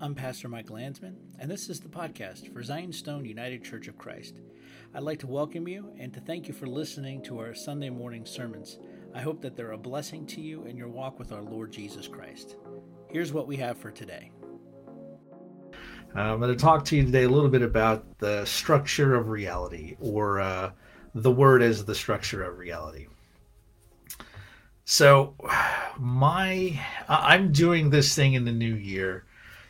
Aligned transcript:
I'm 0.00 0.14
Pastor 0.14 0.48
Mike 0.48 0.70
Landsman, 0.70 1.16
and 1.38 1.48
this 1.48 1.70
is 1.70 1.78
the 1.78 1.88
podcast 1.88 2.52
for 2.52 2.64
Zion 2.64 2.92
Stone 2.92 3.24
United 3.24 3.62
Church 3.62 3.86
of 3.86 3.96
Christ. 3.96 4.40
I'd 4.92 5.04
like 5.04 5.20
to 5.20 5.28
welcome 5.28 5.68
you 5.68 5.92
and 6.00 6.12
to 6.12 6.20
thank 6.20 6.48
you 6.48 6.52
for 6.52 6.66
listening 6.66 7.22
to 7.22 7.38
our 7.38 7.54
Sunday 7.54 7.90
morning 7.90 8.26
sermons. 8.26 8.78
I 9.14 9.20
hope 9.20 9.40
that 9.42 9.56
they're 9.56 9.70
a 9.70 9.78
blessing 9.78 10.26
to 10.26 10.40
you 10.40 10.64
in 10.64 10.76
your 10.76 10.88
walk 10.88 11.20
with 11.20 11.30
our 11.30 11.42
Lord 11.42 11.70
Jesus 11.70 12.08
Christ. 12.08 12.56
Here's 13.08 13.32
what 13.32 13.46
we 13.46 13.56
have 13.58 13.78
for 13.78 13.92
today. 13.92 14.32
I'm 16.16 16.40
going 16.40 16.52
to 16.52 16.60
talk 16.60 16.84
to 16.86 16.96
you 16.96 17.04
today 17.04 17.22
a 17.22 17.28
little 17.28 17.48
bit 17.48 17.62
about 17.62 18.18
the 18.18 18.44
structure 18.46 19.14
of 19.14 19.28
reality, 19.28 19.96
or 20.00 20.40
uh, 20.40 20.72
the 21.14 21.32
word 21.32 21.62
as 21.62 21.84
the 21.84 21.94
structure 21.94 22.42
of 22.42 22.58
reality. 22.58 23.06
So, 24.84 25.36
my 25.98 26.80
I'm 27.08 27.52
doing 27.52 27.90
this 27.90 28.16
thing 28.16 28.34
in 28.34 28.44
the 28.44 28.52
new 28.52 28.74
year 28.74 29.24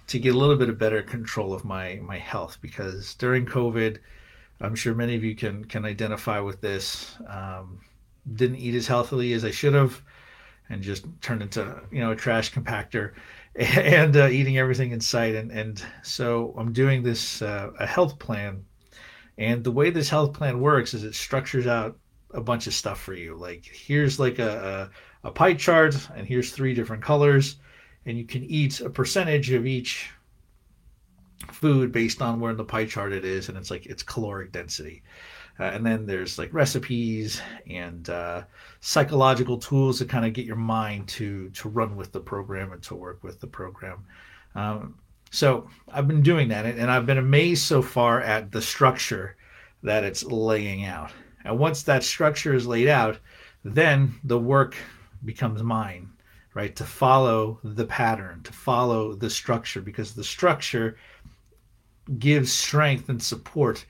to 0.07 0.19
get 0.19 0.35
a 0.35 0.39
little 0.39 0.57
bit 0.57 0.69
of 0.69 0.79
better 0.79 1.03
control 1.03 1.53
of 1.55 1.65
my 1.65 2.01
my 2.03 2.19
health 2.19 2.59
because 2.61 3.15
during 3.15 3.47
COVID, 3.47 3.99
I'm 4.61 4.75
sure 4.75 4.95
many 4.95 5.17
of 5.17 5.25
you 5.25 5.35
can 5.35 5.65
can 5.65 5.85
identify 5.85 6.41
with 6.41 6.61
this. 6.61 7.17
Um, 7.29 7.81
didn't 8.35 8.57
eat 8.57 8.75
as 8.75 8.87
healthily 8.87 9.33
as 9.35 9.45
I 9.45 9.51
should 9.51 9.75
have, 9.75 10.03
and 10.69 10.83
just 10.83 11.07
turned 11.21 11.43
into 11.43 11.81
you 11.91 12.01
know 12.01 12.13
a 12.13 12.17
trash 12.17 12.53
compactor, 12.53 13.13
and 13.57 14.17
uh, 14.17 14.29
eating 14.29 14.59
everything 14.59 14.93
in 14.93 15.01
sight. 15.01 15.35
And 15.35 15.51
and 15.51 15.83
so 16.03 16.55
I'm 16.57 16.73
doing 16.73 17.03
this 17.03 17.43
uh, 17.43 17.71
a 17.79 17.87
health 17.87 18.19
plan, 18.19 18.65
and 19.39 19.65
the 19.65 19.73
way 19.73 19.91
this 19.91 20.09
health 20.09 20.35
plan 20.35 20.61
works 20.61 20.95
is 20.95 21.05
it 21.05 21.15
structures 21.15 21.67
out 21.67 21.99
a 22.33 22.41
bunch 22.41 22.67
of 22.67 22.75
stuff 22.75 23.01
for 23.01 23.15
you. 23.15 23.37
Like 23.37 23.65
here's 23.65 24.19
like 24.19 24.39
a, 24.39 24.91
a, 25.25 25.29
a 25.29 25.31
pie 25.31 25.55
chart, 25.55 25.97
and 26.17 26.27
here's 26.27 26.53
three 26.53 26.75
different 26.75 27.03
colors 27.03 27.57
and 28.07 28.19
you 28.19 28.25
can 28.25 28.45
eat 28.45 28.81
a 28.81 28.91
percentage 28.91 29.51
of 29.53 29.67
each 29.67 30.11
food 31.53 31.93
based 31.93 32.23
on 32.23 32.41
where 32.41 32.51
in 32.51 32.57
the 32.57 32.65
pie 32.65 32.87
chart 32.87 33.13
it 33.13 33.25
is 33.25 33.49
and 33.49 33.59
it's 33.59 33.71
like 33.71 33.87
its 33.87 34.03
caloric 34.03 34.53
density. 34.53 35.03
Uh, 35.61 35.65
and 35.65 35.87
then 35.87 36.05
there's 36.05 36.39
like 36.39 36.53
recipes 36.53 37.41
and 37.71 38.11
uh, 38.11 38.43
psychological 38.81 39.57
tools 39.57 39.99
to 39.99 40.05
kind 40.05 40.27
of 40.27 40.33
get 40.33 40.47
your 40.47 40.57
mind 40.57 41.07
to 41.07 41.49
to 41.51 41.69
run 41.69 41.97
with 41.97 42.11
the 42.13 42.21
program 42.21 42.73
and 42.73 42.83
to 42.83 42.95
work 42.95 43.23
with 43.23 43.39
the 43.41 43.47
program. 43.47 44.05
Um, 44.55 44.99
so 45.31 45.69
i've 45.93 46.07
been 46.07 46.23
doing 46.23 46.47
that 46.47 46.65
and 46.65 46.89
i've 46.89 47.07
been 47.07 47.19
amazed 47.19 47.65
so 47.65 47.83
far 47.83 48.21
at 48.21 48.53
the 48.53 48.63
structure 48.63 49.37
that 49.83 50.05
it's 50.05 50.23
laying 50.23 50.85
out. 50.85 51.11
And 51.45 51.59
once 51.59 51.83
that 51.83 52.05
structure 52.05 52.55
is 52.55 52.67
laid 52.67 52.89
out 52.89 53.19
then 53.65 54.15
the 54.25 54.39
work 54.39 54.77
becomes 55.25 55.63
mine 55.63 56.09
right? 56.55 56.75
To 56.77 56.85
follow 56.85 57.59
the 57.65 57.85
pattern, 57.85 58.43
to 58.45 58.53
follow 58.53 59.15
the 59.15 59.29
structure, 59.29 59.81
because 59.81 60.15
the 60.15 60.25
structure 60.25 60.97
gives 62.19 62.53
strength 62.53 63.09
and 63.09 63.23
support 63.23 63.85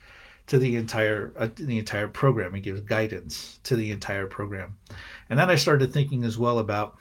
to 0.47 0.59
the 0.59 0.75
entire 0.75 1.33
uh, 1.37 1.49
the 1.55 1.77
entire 1.77 2.07
program. 2.07 2.55
It 2.55 2.61
gives 2.61 2.81
guidance 2.81 3.59
to 3.63 3.75
the 3.75 3.91
entire 3.91 4.27
program. 4.27 4.77
And 5.29 5.39
then 5.39 5.49
I 5.49 5.55
started 5.55 5.93
thinking 5.93 6.23
as 6.23 6.37
well 6.37 6.59
about 6.59 6.97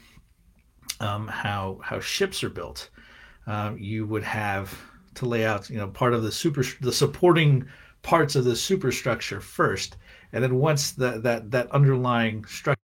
um, 1.01 1.27
how 1.29 1.81
how 1.83 2.01
ships 2.01 2.45
are 2.45 2.51
built. 2.51 2.91
Um, 3.47 3.77
you 3.79 4.07
would 4.07 4.23
have 4.23 4.79
to 5.17 5.27
lay 5.27 5.45
out, 5.45 5.69
you 5.70 5.77
know, 5.77 5.89
part 5.89 6.15
of 6.15 6.23
the 6.23 6.33
super 6.33 6.65
the 6.81 6.92
supporting 6.92 7.67
parts 8.03 8.37
of 8.37 8.45
the 8.45 8.57
superstructure 8.57 9.41
first, 9.41 9.97
and 10.33 10.42
then 10.42 10.57
once 10.57 10.92
that 10.92 11.23
that 11.23 11.51
that 11.51 11.70
underlying 11.70 12.45
structure, 12.45 12.81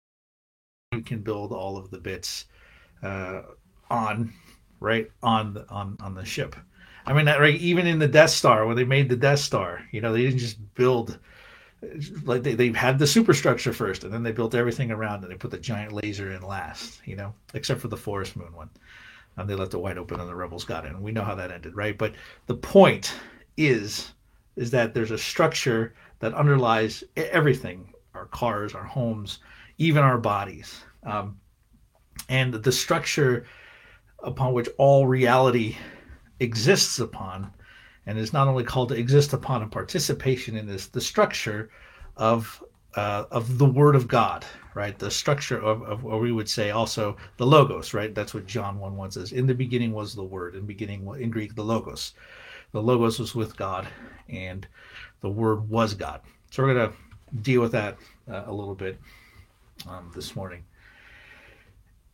you 0.93 1.03
can 1.03 1.23
build 1.23 1.53
all 1.53 1.77
of 1.77 1.91
the 1.91 1.99
bits 1.99 2.47
uh, 3.03 3.43
on 3.91 4.33
right 4.81 5.11
on 5.23 5.65
on 5.69 5.97
on 6.01 6.15
the 6.15 6.25
ship. 6.25 6.57
I 7.07 7.13
mean, 7.15 7.27
right, 7.27 7.59
even 7.59 7.87
in 7.87 7.99
the 7.99 8.09
Death 8.09 8.31
Star, 8.31 8.67
when 8.67 8.77
they 8.77 8.85
made 8.85 9.09
the 9.09 9.17
Death 9.17 9.39
Star, 9.39 9.83
you 9.93 10.03
know, 10.03 10.13
they 10.13 10.23
didn't 10.23 10.39
just 10.39 10.59
build 10.75 11.19
like 12.25 12.43
they, 12.43 12.55
they 12.55 12.71
had 12.71 12.99
the 12.99 13.07
superstructure 13.07 13.73
first, 13.73 14.05
and 14.05 14.13
then 14.13 14.23
they 14.23 14.33
built 14.33 14.55
everything 14.55 14.91
around, 14.91 15.23
and 15.23 15.33
they 15.33 15.37
put 15.37 15.51
the 15.51 15.59
giant 15.59 15.93
laser 15.93 16.33
in 16.33 16.43
last. 16.43 17.01
You 17.07 17.17
know, 17.17 17.35
except 17.55 17.81
for 17.81 17.89
the 17.89 17.97
Forest 17.97 18.37
Moon 18.37 18.53
one, 18.55 18.71
and 19.37 19.49
they 19.49 19.55
left 19.55 19.75
it 19.75 19.79
wide 19.79 19.99
open, 19.99 20.21
and 20.21 20.29
the 20.29 20.35
rebels 20.35 20.65
got. 20.65 20.87
And 20.87 21.01
we 21.01 21.13
know 21.13 21.23
how 21.23 21.35
that 21.37 21.53
ended, 21.53 21.77
right? 21.77 21.97
But 21.97 22.15
the 22.47 22.57
point 22.57 23.15
is, 23.57 24.13
is 24.57 24.71
that 24.73 24.93
there's 24.93 25.13
a 25.13 25.19
structure 25.19 25.95
that 26.19 26.35
underlies 26.35 27.05
everything: 27.17 27.93
our 28.15 28.27
cars, 28.27 28.75
our 28.75 28.85
homes, 28.85 29.39
even 29.79 30.03
our 30.03 30.19
bodies. 30.19 30.83
Um, 31.05 31.39
and 32.29 32.55
the 32.55 32.73
structure 32.73 33.47
upon 34.21 34.53
which 34.53 34.69
all 34.79 35.07
reality 35.07 35.77
exists 36.41 36.99
upon 36.99 37.51
and 38.07 38.19
is 38.19 38.33
not 38.33 38.49
only 38.49 38.65
called 38.65 38.89
to 38.89 38.95
exist 38.95 39.33
upon 39.33 39.63
and 39.63 39.73
participation 39.73 40.57
in 40.57 40.67
this 40.67 40.87
the 40.87 41.01
structure 41.01 41.71
of 42.17 42.63
uh, 42.95 43.25
of 43.31 43.59
the 43.59 43.67
word 43.67 43.95
of 43.95 44.09
god 44.09 44.45
right? 44.75 44.97
The 44.97 45.11
structure 45.11 45.61
of, 45.61 45.83
of 45.83 46.05
what 46.05 46.21
we 46.21 46.31
would 46.31 46.49
say 46.49 46.71
also 46.71 47.17
the 47.37 47.47
logos 47.47 47.95
right? 47.95 48.15
That's 48.15 48.33
what 48.33 48.47
john 48.47 48.79
1 48.79 48.97
1 48.97 49.11
says. 49.11 49.33
In 49.33 49.47
the 49.47 49.55
beginning 49.55 49.93
was 49.93 50.15
the 50.15 50.23
word. 50.23 50.55
In 50.55 50.67
beginning 50.67 51.07
in 51.19 51.31
greek 51.31 51.55
the 51.55 51.65
logos. 51.65 52.15
The 52.73 52.83
logos 52.83 53.19
was 53.19 53.35
with 53.35 53.57
god 53.57 53.89
and 54.29 54.67
the 55.21 55.31
word 55.31 55.69
was 55.69 55.95
god. 55.95 56.21
So 56.51 56.63
we're 56.63 56.75
going 56.75 56.91
to 56.91 56.97
deal 57.43 57.61
with 57.61 57.73
that 57.73 57.99
uh, 58.31 58.45
a 58.47 58.53
little 58.53 58.75
bit 58.75 58.99
um, 59.89 60.11
this 60.15 60.37
morning 60.37 60.63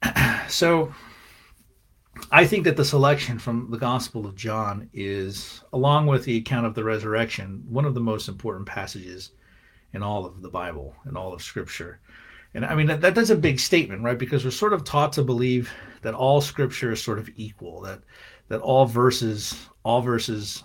so 0.48 0.92
I 2.31 2.47
think 2.47 2.65
that 2.65 2.76
the 2.76 2.84
selection 2.84 3.38
from 3.38 3.70
the 3.70 3.78
Gospel 3.78 4.26
of 4.26 4.37
John 4.37 4.88
is, 4.92 5.62
along 5.72 6.06
with 6.06 6.25
the 6.25 6.37
account 6.37 6.66
of 6.66 6.75
the 6.75 6.84
resurrection, 6.84 7.65
one 7.69 7.84
of 7.84 7.94
the 7.94 8.00
most 8.00 8.28
important 8.28 8.66
passages 8.66 9.31
in 9.93 10.03
all 10.03 10.26
of 10.26 10.43
the 10.43 10.50
Bible, 10.50 10.94
in 11.06 11.16
all 11.16 11.32
of 11.32 11.43
Scripture. 11.43 12.00
And 12.54 12.64
I 12.64 12.75
mean, 12.75 12.87
that, 12.87 13.00
that, 13.00 13.14
that's 13.14 13.31
a 13.31 13.37
big 13.37 13.59
statement, 13.59 14.03
right? 14.03 14.19
Because 14.19 14.44
we're 14.44 14.50
sort 14.50 14.72
of 14.72 14.84
taught 14.84 15.12
to 15.14 15.22
believe 15.22 15.72
that 16.03 16.14
all 16.14 16.41
Scripture 16.41 16.93
is 16.93 17.03
sort 17.03 17.19
of 17.19 17.28
equal, 17.37 17.81
that 17.82 18.00
that 18.48 18.60
all 18.60 18.84
verses, 18.87 19.69
all 19.84 20.03
verses 20.03 20.62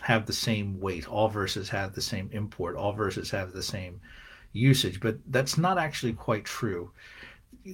have 0.00 0.26
the 0.26 0.32
same 0.32 0.78
weight, 0.78 1.08
all 1.08 1.28
verses 1.28 1.68
have 1.68 1.94
the 1.94 2.02
same 2.02 2.28
import, 2.32 2.76
all 2.76 2.92
verses 2.92 3.30
have 3.30 3.52
the 3.52 3.62
same 3.62 4.00
usage. 4.52 5.00
But 5.00 5.18
that's 5.28 5.58
not 5.58 5.78
actually 5.78 6.12
quite 6.12 6.44
true 6.44 6.90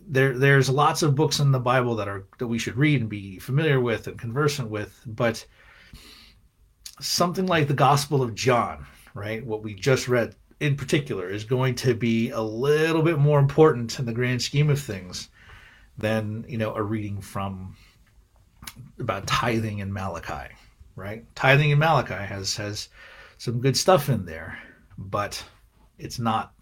there 0.06 0.38
there's 0.38 0.70
lots 0.70 1.02
of 1.02 1.14
books 1.14 1.40
in 1.40 1.52
the 1.52 1.60
Bible 1.60 1.96
that 1.96 2.08
are 2.08 2.24
that 2.38 2.46
we 2.46 2.58
should 2.58 2.76
read 2.76 3.00
and 3.00 3.10
be 3.10 3.38
familiar 3.38 3.80
with 3.80 4.06
and 4.06 4.18
conversant 4.18 4.70
with, 4.70 4.98
but 5.06 5.44
something 7.00 7.46
like 7.46 7.68
the 7.68 7.74
Gospel 7.74 8.22
of 8.22 8.34
John, 8.34 8.86
right? 9.14 9.44
What 9.44 9.62
we 9.62 9.74
just 9.74 10.08
read 10.08 10.34
in 10.60 10.76
particular 10.76 11.28
is 11.28 11.44
going 11.44 11.74
to 11.74 11.94
be 11.94 12.30
a 12.30 12.40
little 12.40 13.02
bit 13.02 13.18
more 13.18 13.38
important 13.38 13.98
in 13.98 14.06
the 14.06 14.12
grand 14.12 14.40
scheme 14.40 14.70
of 14.70 14.80
things 14.80 15.28
than, 15.98 16.44
you 16.48 16.56
know, 16.56 16.74
a 16.74 16.82
reading 16.82 17.20
from 17.20 17.76
about 18.98 19.26
tithing 19.26 19.80
in 19.80 19.92
Malachi, 19.92 20.54
right? 20.96 21.24
Tithing 21.34 21.70
in 21.70 21.78
Malachi 21.78 22.14
has 22.14 22.56
has 22.56 22.88
some 23.38 23.60
good 23.60 23.76
stuff 23.76 24.08
in 24.08 24.24
there, 24.24 24.58
but 24.96 25.42
it's 25.98 26.18
not 26.18 26.54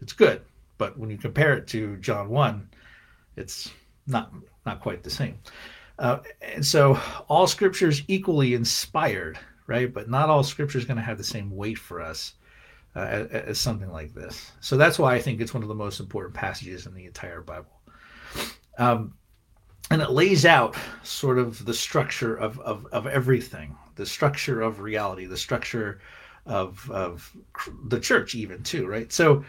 it's 0.00 0.12
good 0.12 0.42
but 0.78 0.98
when 0.98 1.10
you 1.10 1.18
compare 1.18 1.54
it 1.54 1.66
to 1.68 1.96
John 1.96 2.28
1, 2.28 2.68
it's 3.36 3.70
not 4.06 4.32
not 4.64 4.80
quite 4.80 5.02
the 5.02 5.10
same. 5.10 5.38
Uh, 5.98 6.18
and 6.40 6.64
so 6.64 6.98
all 7.28 7.46
scripture 7.46 7.88
is 7.88 8.02
equally 8.06 8.54
inspired, 8.54 9.38
right? 9.66 9.92
But 9.92 10.08
not 10.08 10.28
all 10.28 10.42
scripture 10.42 10.78
is 10.78 10.84
going 10.84 10.96
to 10.96 11.02
have 11.02 11.18
the 11.18 11.24
same 11.24 11.54
weight 11.54 11.78
for 11.78 12.00
us 12.00 12.34
uh, 12.94 13.00
as, 13.00 13.26
as, 13.30 13.60
something 13.60 13.90
like 13.90 14.14
this. 14.14 14.52
So 14.60 14.76
that's 14.76 14.98
why 14.98 15.14
I 15.14 15.20
think 15.20 15.40
it's 15.40 15.54
one 15.54 15.62
of 15.62 15.68
the 15.68 15.74
most 15.74 15.98
important 15.98 16.34
passages 16.34 16.86
in 16.86 16.94
the 16.94 17.06
entire 17.06 17.40
Bible. 17.40 17.80
Um, 18.78 19.14
and 19.90 20.02
it 20.02 20.10
lays 20.10 20.44
out 20.44 20.76
sort 21.02 21.38
of 21.38 21.64
the 21.64 21.74
structure 21.74 22.36
of, 22.36 22.60
of, 22.60 22.86
of 22.92 23.06
everything, 23.06 23.76
the 23.96 24.06
structure 24.06 24.60
of 24.60 24.80
reality, 24.80 25.26
the 25.26 25.36
structure 25.36 26.00
of, 26.46 26.88
of 26.90 27.34
the 27.86 27.98
church, 27.98 28.34
even 28.34 28.62
too, 28.62 28.86
right? 28.86 29.12
So 29.12 29.44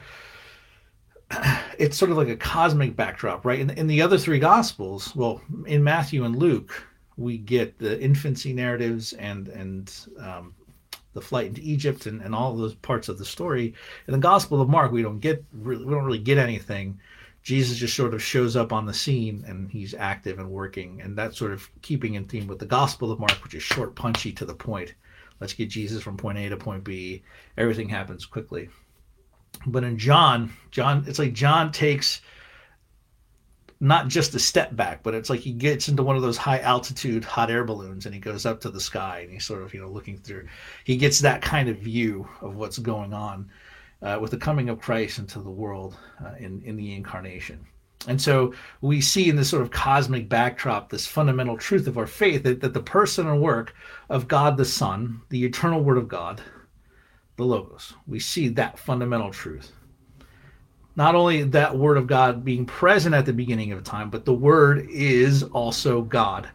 it's 1.78 1.98
sort 1.98 2.12
of 2.12 2.18
like 2.18 2.30
a 2.30 2.36
cosmic 2.36 2.96
backdrop, 2.96 3.46
right? 3.46 3.60
In, 3.60 3.70
in 3.72 3.88
the 3.88 4.02
other 4.02 4.18
three 4.18 4.40
gospels, 4.40 5.16
well, 5.16 5.42
in 5.66 5.84
Matthew 5.84 6.24
and 6.24 6.36
Luke, 6.36 6.88
we 7.18 7.38
get 7.38 7.78
the 7.80 8.02
infancy 8.02 8.54
narratives 8.54 9.14
and 9.14 9.50
and 9.50 9.94
um, 10.20 10.54
the 11.14 11.22
flight 11.22 11.48
into 11.48 11.62
Egypt 11.62 12.06
and, 12.06 12.22
and 12.22 12.34
all 12.34 12.56
those 12.56 12.76
parts 12.76 13.10
of 13.10 13.18
the 13.18 13.26
story. 13.26 13.74
In 14.08 14.14
the 14.14 14.20
Gospel 14.20 14.62
of 14.62 14.70
Mark, 14.70 14.92
we 14.92 15.02
don't 15.02 15.20
get 15.20 15.44
really, 15.54 15.84
we 15.84 15.94
don't 15.94 16.06
really 16.06 16.20
get 16.20 16.38
anything. 16.38 17.00
Jesus 17.42 17.78
just 17.78 17.96
sort 17.96 18.14
of 18.14 18.22
shows 18.22 18.56
up 18.56 18.72
on 18.74 18.86
the 18.86 18.94
scene 18.94 19.44
and 19.48 19.70
he's 19.72 19.94
active 19.94 20.40
and 20.40 20.50
working, 20.50 21.02
and 21.02 21.18
that's 21.18 21.38
sort 21.38 21.52
of 21.52 21.70
keeping 21.82 22.16
in 22.16 22.26
theme 22.26 22.48
with 22.48 22.60
the 22.60 22.66
Gospel 22.66 23.12
of 23.12 23.20
Mark, 23.20 23.44
which 23.44 23.54
is 23.54 23.64
short, 23.64 23.96
punchy, 23.96 24.32
to 24.34 24.46
the 24.46 24.54
point. 24.54 24.94
Let's 25.40 25.54
get 25.54 25.70
Jesus 25.70 26.04
from 26.04 26.18
point 26.18 26.38
A 26.38 26.50
to 26.50 26.58
point 26.58 26.84
B. 26.84 27.24
Everything 27.58 27.90
happens 27.90 28.26
quickly. 28.26 28.70
But 29.66 29.84
in 29.84 29.98
John, 29.98 30.54
John, 30.72 31.04
it's 31.08 31.20
like 31.20 31.34
John 31.34 31.72
takes 31.72 32.22
not 33.82 34.08
just 34.10 34.36
a 34.36 34.40
step 34.40 34.76
back, 34.76 35.04
but 35.04 35.14
it's 35.14 35.30
like 35.30 35.40
he 35.40 35.54
gets 35.54 35.88
into 35.88 36.04
one 36.04 36.18
of 36.18 36.22
those 36.22 36.38
high 36.38 36.60
altitude 36.60 37.24
hot 37.24 37.50
air 37.50 37.64
balloons 37.64 38.06
and 38.06 38.14
he 38.14 38.20
goes 38.20 38.46
up 38.46 38.60
to 38.62 38.70
the 38.70 38.80
sky 38.80 39.20
and 39.20 39.32
he's 39.32 39.46
sort 39.46 39.64
of, 39.64 39.74
you 39.74 39.82
know, 39.82 39.90
looking 39.90 40.18
through. 40.18 40.48
He 40.84 40.98
gets 40.98 41.20
that 41.20 41.42
kind 41.42 41.70
of 41.70 41.78
view 41.78 42.28
of 42.42 42.56
what's 42.56 42.78
going 42.78 43.14
on 43.14 43.50
uh, 44.02 44.18
with 44.22 44.32
the 44.32 44.38
coming 44.38 44.70
of 44.70 44.82
Christ 44.82 45.20
into 45.20 45.40
the 45.40 45.50
world 45.50 45.98
uh, 46.24 46.34
in, 46.40 46.62
in 46.64 46.76
the 46.76 46.94
incarnation. 46.94 47.66
And 48.08 48.22
so 48.22 48.54
we 48.82 49.02
see 49.02 49.30
in 49.30 49.36
this 49.36 49.50
sort 49.50 49.62
of 49.62 49.72
cosmic 49.72 50.30
backdrop 50.30 50.90
this 50.90 51.06
fundamental 51.06 51.58
truth 51.58 51.88
of 51.88 51.98
our 51.98 52.08
faith 52.08 52.44
that, 52.44 52.62
that 52.62 52.74
the 52.74 52.82
person 52.82 53.28
and 53.28 53.42
work 53.42 53.76
of 54.10 54.28
God 54.28 54.58
the 54.58 54.66
Son, 54.66 55.22
the 55.30 55.44
eternal 55.46 55.84
Word 55.84 55.98
of 55.98 56.08
God, 56.08 56.42
the 57.40 57.46
Logos, 57.46 57.94
we 58.06 58.20
see 58.20 58.50
that 58.50 58.78
fundamental 58.78 59.32
truth. 59.32 59.72
Not 60.96 61.16
only 61.16 61.44
that 61.44 61.78
Word 61.78 61.98
of 61.98 62.06
God 62.06 62.44
being 62.44 62.66
present 62.66 63.16
at 63.16 63.26
the 63.26 63.34
beginning 63.34 63.72
of 63.72 63.84
time, 63.84 64.10
but 64.10 64.26
the 64.26 64.34
Word 64.34 64.88
is 64.90 65.44
also 65.44 66.02
God. 66.02 66.50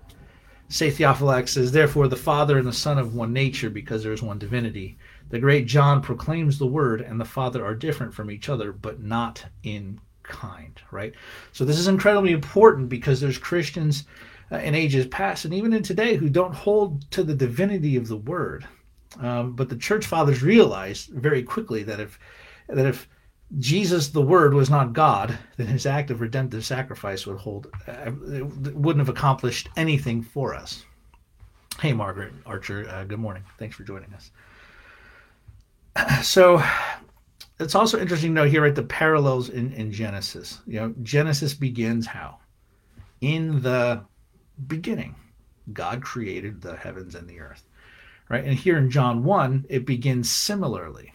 St. 0.68 0.94
Theophylact 0.94 1.48
says, 1.48 1.72
Therefore, 1.72 2.08
the 2.08 2.16
Father 2.16 2.58
and 2.58 2.66
the 2.66 2.72
Son 2.72 2.98
of 2.98 3.14
one 3.14 3.32
nature, 3.32 3.70
because 3.70 4.02
there 4.02 4.12
is 4.12 4.22
one 4.22 4.38
divinity. 4.38 4.98
The 5.30 5.38
great 5.38 5.66
John 5.66 6.02
proclaims 6.02 6.58
the 6.58 6.66
Word 6.66 7.00
and 7.00 7.18
the 7.18 7.24
Father 7.24 7.64
are 7.64 7.74
different 7.74 8.12
from 8.12 8.30
each 8.30 8.48
other, 8.48 8.72
but 8.72 9.00
not 9.00 9.44
in 9.62 9.98
kind, 10.22 10.78
right? 10.90 11.14
So 11.52 11.64
this 11.64 11.78
is 11.78 11.88
incredibly 11.88 12.32
important 12.32 12.88
because 12.88 13.20
there's 13.20 13.38
Christians 13.38 14.04
uh, 14.52 14.56
in 14.56 14.74
ages 14.74 15.06
past 15.06 15.46
and 15.46 15.54
even 15.54 15.72
in 15.72 15.82
today 15.82 16.16
who 16.16 16.28
don't 16.28 16.54
hold 16.54 17.10
to 17.12 17.22
the 17.22 17.34
divinity 17.34 17.96
of 17.96 18.08
the 18.08 18.18
Word. 18.18 18.66
Um, 19.20 19.52
but 19.52 19.68
the 19.68 19.76
church 19.76 20.06
fathers 20.06 20.42
realized 20.42 21.10
very 21.10 21.42
quickly 21.42 21.82
that 21.84 22.00
if 22.00 22.18
that 22.68 22.86
if 22.86 23.08
Jesus, 23.58 24.08
the 24.08 24.22
Word, 24.22 24.54
was 24.54 24.70
not 24.70 24.92
God, 24.92 25.38
then 25.56 25.66
his 25.66 25.86
act 25.86 26.10
of 26.10 26.20
redemptive 26.20 26.64
sacrifice 26.64 27.26
would 27.26 27.38
hold, 27.38 27.68
uh, 27.86 28.10
wouldn't 28.72 29.06
have 29.06 29.14
accomplished 29.14 29.68
anything 29.76 30.22
for 30.22 30.54
us. 30.54 30.84
Hey, 31.80 31.92
Margaret 31.92 32.32
Archer, 32.46 32.88
uh, 32.88 33.04
good 33.04 33.18
morning. 33.18 33.44
Thanks 33.58 33.76
for 33.76 33.84
joining 33.84 34.12
us. 34.14 34.30
So, 36.24 36.62
it's 37.60 37.74
also 37.74 38.00
interesting 38.00 38.30
to 38.30 38.42
know 38.42 38.48
here 38.48 38.64
at 38.64 38.74
the 38.74 38.82
parallels 38.82 39.48
in, 39.48 39.72
in 39.74 39.92
Genesis. 39.92 40.60
You 40.66 40.80
know, 40.80 40.94
Genesis 41.02 41.54
begins 41.54 42.06
how? 42.06 42.38
In 43.20 43.62
the 43.62 44.02
beginning, 44.66 45.14
God 45.72 46.02
created 46.02 46.60
the 46.60 46.76
heavens 46.76 47.14
and 47.14 47.28
the 47.28 47.38
earth. 47.38 47.62
Right? 48.28 48.44
And 48.44 48.58
here 48.58 48.78
in 48.78 48.90
John 48.90 49.24
1, 49.24 49.66
it 49.68 49.86
begins 49.86 50.30
similarly. 50.30 51.12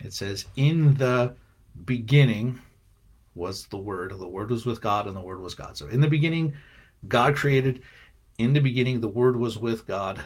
It 0.00 0.12
says, 0.12 0.46
In 0.56 0.94
the 0.94 1.34
beginning 1.84 2.60
was 3.34 3.66
the 3.66 3.78
Word. 3.78 4.12
The 4.18 4.28
Word 4.28 4.50
was 4.50 4.66
with 4.66 4.80
God, 4.80 5.06
and 5.06 5.16
the 5.16 5.20
Word 5.20 5.40
was 5.40 5.54
God. 5.54 5.76
So 5.76 5.88
in 5.88 6.00
the 6.00 6.08
beginning, 6.08 6.54
God 7.08 7.36
created. 7.36 7.82
In 8.38 8.52
the 8.52 8.60
beginning, 8.60 9.00
the 9.00 9.08
Word 9.08 9.36
was 9.36 9.58
with 9.58 9.86
God. 9.86 10.20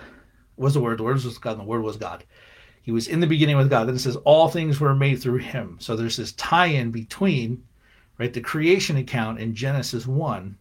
Was 0.57 0.75
the 0.75 0.81
Word? 0.81 0.99
The 0.99 1.05
Word 1.05 1.15
was 1.15 1.25
with 1.25 1.41
God, 1.41 1.53
and 1.53 1.61
the 1.61 1.65
Word 1.65 1.83
was 1.83 1.97
God. 1.97 2.25
He 2.83 2.93
was 2.93 3.09
in 3.09 3.21
the 3.21 3.27
beginning 3.27 3.57
with 3.57 3.69
God. 3.69 3.89
Then 3.89 3.97
it 3.97 4.01
says 4.01 4.17
all 4.25 4.49
things 4.49 4.79
were 4.79 4.95
made 4.95 5.21
through 5.21 5.39
him. 5.39 5.77
So 5.81 5.97
there's 5.97 6.17
this 6.17 6.33
tie-in 6.33 6.93
between, 6.93 7.65
right, 8.17 8.33
the 8.33 8.41
creation 8.41 8.97
account 8.97 9.41
in 9.41 9.57
Genesis 9.57 10.07
1 10.07 10.57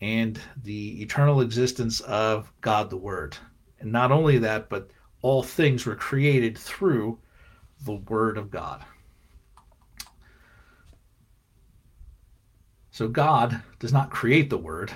and 0.00 0.40
the 0.62 1.02
eternal 1.02 1.42
existence 1.42 2.00
of 2.00 2.50
God 2.62 2.88
the 2.88 2.96
Word. 2.96 3.36
And 3.80 3.90
not 3.90 4.12
only 4.12 4.38
that, 4.38 4.68
but 4.68 4.90
all 5.22 5.42
things 5.42 5.86
were 5.86 5.96
created 5.96 6.56
through 6.56 7.18
the 7.84 7.94
Word 7.94 8.38
of 8.38 8.50
God. 8.50 8.84
So 12.90 13.08
God 13.08 13.62
does 13.78 13.92
not 13.92 14.10
create 14.10 14.50
the 14.50 14.58
Word. 14.58 14.92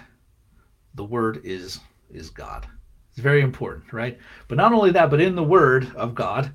The 0.94 1.04
Word 1.04 1.40
is 1.44 1.80
is 2.10 2.30
God. 2.30 2.66
It's 3.10 3.20
very 3.20 3.40
important, 3.40 3.92
right? 3.92 4.18
But 4.48 4.58
not 4.58 4.72
only 4.72 4.90
that, 4.92 5.10
but 5.10 5.20
in 5.20 5.34
the 5.34 5.42
Word 5.42 5.90
of 5.96 6.14
God, 6.14 6.52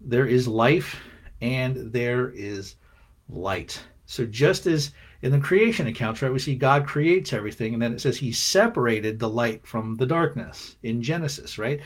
there 0.00 0.26
is 0.26 0.46
life 0.46 1.00
and 1.40 1.92
there 1.92 2.30
is 2.30 2.76
light. 3.28 3.82
So 4.06 4.24
just 4.24 4.66
as 4.66 4.92
in 5.24 5.32
the 5.32 5.40
creation 5.40 5.86
accounts, 5.86 6.20
right, 6.20 6.30
we 6.30 6.38
see 6.38 6.54
God 6.54 6.86
creates 6.86 7.32
everything, 7.32 7.72
and 7.72 7.82
then 7.82 7.94
it 7.94 8.00
says 8.02 8.18
He 8.18 8.30
separated 8.30 9.18
the 9.18 9.28
light 9.28 9.66
from 9.66 9.96
the 9.96 10.04
darkness 10.04 10.76
in 10.82 11.00
Genesis, 11.00 11.56
right? 11.56 11.80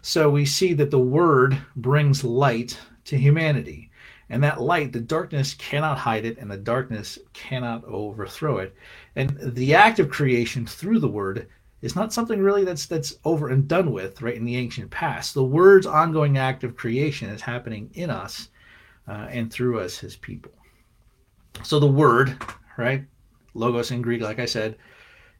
So 0.00 0.30
we 0.30 0.46
see 0.46 0.74
that 0.74 0.92
the 0.92 0.98
Word 1.00 1.58
brings 1.74 2.22
light 2.22 2.78
to 3.06 3.18
humanity. 3.18 3.90
And 4.30 4.44
that 4.44 4.60
light, 4.60 4.92
the 4.92 5.00
darkness 5.00 5.54
cannot 5.54 5.98
hide 5.98 6.24
it, 6.24 6.38
and 6.38 6.48
the 6.48 6.56
darkness 6.56 7.18
cannot 7.32 7.84
overthrow 7.84 8.58
it. 8.58 8.76
And 9.16 9.36
the 9.40 9.74
act 9.74 9.98
of 9.98 10.08
creation 10.08 10.64
through 10.64 11.00
the 11.00 11.08
Word 11.08 11.48
is 11.82 11.96
not 11.96 12.12
something 12.12 12.40
really 12.40 12.62
that's 12.62 12.86
that's 12.86 13.18
over 13.24 13.48
and 13.48 13.66
done 13.66 13.90
with 13.90 14.22
right 14.22 14.36
in 14.36 14.44
the 14.44 14.56
ancient 14.56 14.92
past. 14.92 15.34
The 15.34 15.42
word's 15.42 15.86
ongoing 15.86 16.38
act 16.38 16.62
of 16.62 16.76
creation 16.76 17.28
is 17.28 17.42
happening 17.42 17.90
in 17.94 18.08
us 18.08 18.50
uh, 19.08 19.26
and 19.30 19.52
through 19.52 19.80
us, 19.80 19.98
His 19.98 20.14
people. 20.14 20.52
So 21.64 21.80
the 21.80 21.88
word, 21.88 22.38
right, 22.76 23.04
logos 23.54 23.90
in 23.90 24.02
Greek, 24.02 24.22
like 24.22 24.38
I 24.38 24.46
said, 24.46 24.76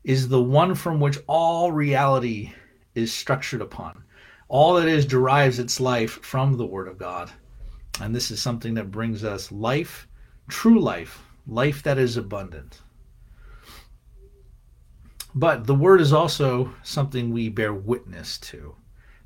is 0.05 0.29
the 0.29 0.43
one 0.43 0.75
from 0.75 1.01
which 1.01 1.19
all 1.27 1.73
reality 1.73 2.53
is 2.95 3.13
structured 3.13 3.61
upon. 3.61 4.05
All 4.49 4.75
that 4.75 4.89
is 4.89 5.07
derives 5.07 5.59
its 5.59 5.81
life 5.81 6.23
from 6.23 6.57
the 6.57 6.67
Word 6.67 6.89
of 6.89 6.99
God. 6.99 7.31
And 8.01 8.15
this 8.15 8.31
is 8.31 8.43
something 8.43 8.75
that 8.75 8.91
brings 8.91 9.25
us 9.25 9.53
life, 9.53 10.09
true 10.49 10.81
life, 10.81 11.23
life 11.47 11.83
that 11.85 11.99
is 11.99 12.17
abundant. 12.17 12.83
But 15.35 15.67
the 15.67 15.75
word 15.75 16.01
is 16.01 16.13
also 16.13 16.73
something 16.83 17.31
we 17.31 17.49
bear 17.49 17.75
witness 17.75 18.39
to. 18.39 18.77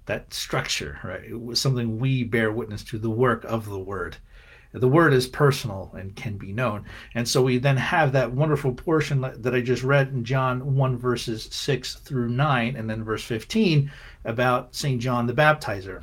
That 0.06 0.32
structure, 0.32 0.98
right? 1.04 1.24
It 1.24 1.40
was 1.40 1.60
something 1.60 1.98
we 1.98 2.24
bear 2.24 2.50
witness 2.50 2.82
to, 2.84 2.98
the 2.98 3.10
work 3.10 3.44
of 3.44 3.66
the 3.66 3.78
word. 3.78 4.16
The 4.72 4.88
word 4.88 5.14
is 5.14 5.26
personal 5.26 5.92
and 5.96 6.14
can 6.14 6.36
be 6.36 6.52
known. 6.52 6.84
And 7.14 7.26
so 7.26 7.42
we 7.42 7.58
then 7.58 7.76
have 7.76 8.12
that 8.12 8.32
wonderful 8.32 8.74
portion 8.74 9.20
that 9.20 9.54
I 9.54 9.60
just 9.60 9.82
read 9.82 10.08
in 10.08 10.24
John 10.24 10.76
1, 10.76 10.98
verses 10.98 11.48
6 11.50 11.94
through 11.96 12.28
9, 12.28 12.76
and 12.76 12.88
then 12.88 13.02
verse 13.02 13.24
15 13.24 13.90
about 14.24 14.74
St. 14.74 15.00
John 15.00 15.26
the 15.26 15.32
Baptizer. 15.32 16.02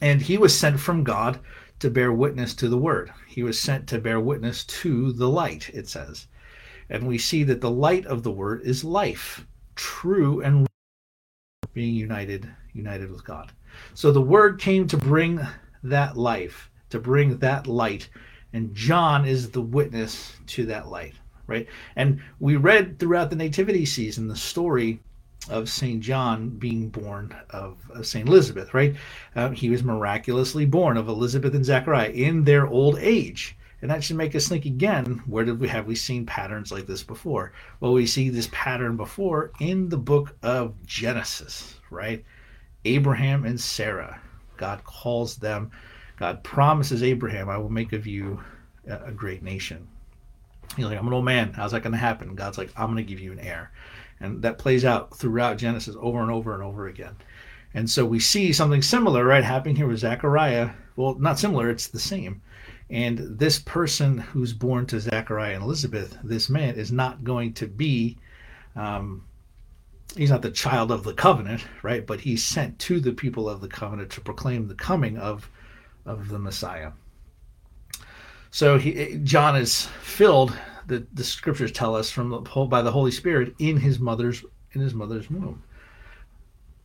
And 0.00 0.22
he 0.22 0.38
was 0.38 0.58
sent 0.58 0.80
from 0.80 1.04
God 1.04 1.38
to 1.80 1.90
bear 1.90 2.12
witness 2.12 2.54
to 2.54 2.68
the 2.68 2.78
word. 2.78 3.12
He 3.26 3.42
was 3.42 3.60
sent 3.60 3.86
to 3.88 3.98
bear 3.98 4.20
witness 4.20 4.64
to 4.64 5.12
the 5.12 5.28
light, 5.28 5.70
it 5.74 5.88
says 5.88 6.26
and 6.90 7.06
we 7.06 7.16
see 7.16 7.44
that 7.44 7.60
the 7.60 7.70
light 7.70 8.04
of 8.06 8.22
the 8.22 8.32
word 8.32 8.62
is 8.62 8.84
life, 8.84 9.46
true 9.76 10.42
and 10.42 10.66
being 11.72 11.94
united, 11.94 12.50
united 12.72 13.10
with 13.10 13.24
God. 13.24 13.52
So 13.94 14.10
the 14.10 14.20
word 14.20 14.60
came 14.60 14.88
to 14.88 14.96
bring 14.96 15.40
that 15.84 16.16
life, 16.16 16.68
to 16.90 16.98
bring 16.98 17.38
that 17.38 17.66
light, 17.66 18.08
and 18.52 18.74
John 18.74 19.24
is 19.24 19.50
the 19.50 19.62
witness 19.62 20.36
to 20.48 20.66
that 20.66 20.88
light, 20.88 21.14
right? 21.46 21.66
And 21.96 22.20
we 22.38 22.56
read 22.56 22.98
throughout 22.98 23.30
the 23.30 23.36
nativity 23.36 23.86
season 23.86 24.28
the 24.28 24.36
story 24.36 25.00
of 25.48 25.70
St. 25.70 26.00
John 26.00 26.50
being 26.50 26.88
born 26.88 27.34
of, 27.50 27.78
of 27.90 28.06
St. 28.06 28.28
Elizabeth, 28.28 28.74
right? 28.74 28.94
Uh, 29.34 29.50
he 29.50 29.70
was 29.70 29.82
miraculously 29.82 30.66
born 30.66 30.96
of 30.96 31.08
Elizabeth 31.08 31.54
and 31.54 31.64
Zechariah 31.64 32.10
in 32.10 32.44
their 32.44 32.66
old 32.66 32.98
age. 32.98 33.56
And 33.82 33.90
that 33.90 34.04
should 34.04 34.16
make 34.16 34.34
us 34.34 34.48
think 34.48 34.66
again, 34.66 35.22
where 35.24 35.44
did 35.44 35.58
we 35.58 35.68
have 35.68 35.86
we 35.86 35.94
seen 35.94 36.26
patterns 36.26 36.70
like 36.70 36.86
this 36.86 37.02
before? 37.02 37.52
Well, 37.80 37.94
we 37.94 38.06
see 38.06 38.28
this 38.28 38.48
pattern 38.52 38.96
before 38.96 39.52
in 39.58 39.88
the 39.88 39.96
book 39.96 40.36
of 40.42 40.74
Genesis, 40.84 41.76
right? 41.90 42.22
Abraham 42.84 43.46
and 43.46 43.58
Sarah. 43.58 44.20
God 44.58 44.84
calls 44.84 45.36
them, 45.36 45.70
God 46.20 46.44
promises 46.44 47.02
Abraham, 47.02 47.48
I 47.48 47.56
will 47.56 47.70
make 47.70 47.94
of 47.94 48.06
you 48.06 48.38
a 48.86 49.10
great 49.10 49.42
nation. 49.42 49.88
He's 50.76 50.84
like, 50.84 50.98
I'm 50.98 51.06
an 51.06 51.14
old 51.14 51.24
man. 51.24 51.54
How's 51.54 51.72
that 51.72 51.82
going 51.82 51.92
to 51.92 51.98
happen? 51.98 52.34
God's 52.34 52.58
like, 52.58 52.70
I'm 52.76 52.92
going 52.92 52.98
to 52.98 53.10
give 53.10 53.20
you 53.20 53.32
an 53.32 53.40
heir. 53.40 53.72
And 54.20 54.42
that 54.42 54.58
plays 54.58 54.84
out 54.84 55.16
throughout 55.16 55.56
Genesis 55.56 55.96
over 55.98 56.20
and 56.20 56.30
over 56.30 56.52
and 56.52 56.62
over 56.62 56.86
again. 56.88 57.16
And 57.72 57.88
so 57.88 58.04
we 58.04 58.20
see 58.20 58.52
something 58.52 58.82
similar, 58.82 59.24
right, 59.24 59.42
happening 59.42 59.76
here 59.76 59.86
with 59.86 60.00
Zechariah. 60.00 60.70
Well, 60.94 61.14
not 61.14 61.38
similar, 61.38 61.70
it's 61.70 61.86
the 61.86 61.98
same. 61.98 62.42
And 62.90 63.38
this 63.38 63.58
person 63.58 64.18
who's 64.18 64.52
born 64.52 64.84
to 64.86 65.00
Zachariah 65.00 65.54
and 65.54 65.62
Elizabeth, 65.62 66.18
this 66.22 66.50
man, 66.50 66.74
is 66.74 66.92
not 66.92 67.24
going 67.24 67.54
to 67.54 67.66
be, 67.66 68.18
um, 68.76 69.24
he's 70.16 70.30
not 70.30 70.42
the 70.42 70.50
child 70.50 70.92
of 70.92 71.04
the 71.04 71.14
covenant, 71.14 71.64
right? 71.82 72.06
But 72.06 72.20
he's 72.20 72.44
sent 72.44 72.78
to 72.80 73.00
the 73.00 73.12
people 73.12 73.48
of 73.48 73.62
the 73.62 73.68
covenant 73.68 74.10
to 74.10 74.20
proclaim 74.20 74.68
the 74.68 74.74
coming 74.74 75.16
of, 75.16 75.48
of 76.06 76.28
the 76.28 76.38
Messiah. 76.38 76.92
So 78.50 78.78
he, 78.78 79.20
John 79.22 79.54
is 79.56 79.86
filled, 80.02 80.56
the, 80.86 81.06
the 81.14 81.24
scriptures 81.24 81.72
tell 81.72 81.94
us, 81.94 82.10
from 82.10 82.30
the, 82.30 82.38
by 82.66 82.82
the 82.82 82.90
Holy 82.90 83.12
Spirit 83.12 83.54
in 83.58 83.76
his 83.76 83.98
mother's 83.98 84.44
in 84.72 84.80
his 84.80 84.94
mother's 84.94 85.30
womb. 85.30 85.62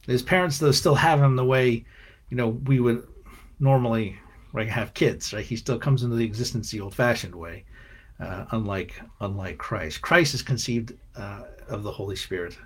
His 0.07 0.21
parents, 0.21 0.59
though, 0.59 0.71
still 0.71 0.95
have 0.95 1.21
him 1.21 1.35
the 1.35 1.45
way, 1.45 1.85
you 2.29 2.37
know, 2.37 2.49
we 2.49 2.79
would 2.79 3.07
normally 3.59 4.17
right, 4.53 4.69
have 4.69 4.93
kids, 4.93 5.33
right? 5.33 5.45
He 5.45 5.55
still 5.55 5.79
comes 5.79 6.03
into 6.03 6.15
the 6.15 6.25
existence 6.25 6.69
the 6.71 6.81
old-fashioned 6.81 7.35
way. 7.35 7.65
uh, 8.19 8.45
unlike 8.51 9.01
unlike 9.21 9.57
Christ. 9.57 10.01
Christ 10.01 10.33
is 10.33 10.41
conceived 10.41 10.93
uh, 11.15 11.43
of 11.67 11.83
the 11.83 11.91
Holy 11.91 12.15
Spirit. 12.15 12.57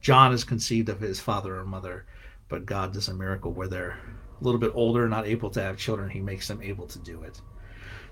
John 0.00 0.32
is 0.32 0.44
conceived 0.44 0.88
of 0.88 1.00
his 1.00 1.20
father 1.20 1.60
and 1.60 1.68
mother, 1.68 2.06
but 2.48 2.66
God 2.66 2.92
does 2.92 3.08
a 3.08 3.14
miracle 3.14 3.52
where 3.52 3.68
they're 3.68 3.98
a 4.40 4.44
little 4.44 4.60
bit 4.60 4.72
older, 4.74 5.08
not 5.08 5.26
able 5.26 5.50
to 5.50 5.62
have 5.62 5.76
children. 5.76 6.10
He 6.10 6.20
makes 6.20 6.48
them 6.48 6.62
able 6.62 6.86
to 6.86 6.98
do 6.98 7.22
it. 7.22 7.40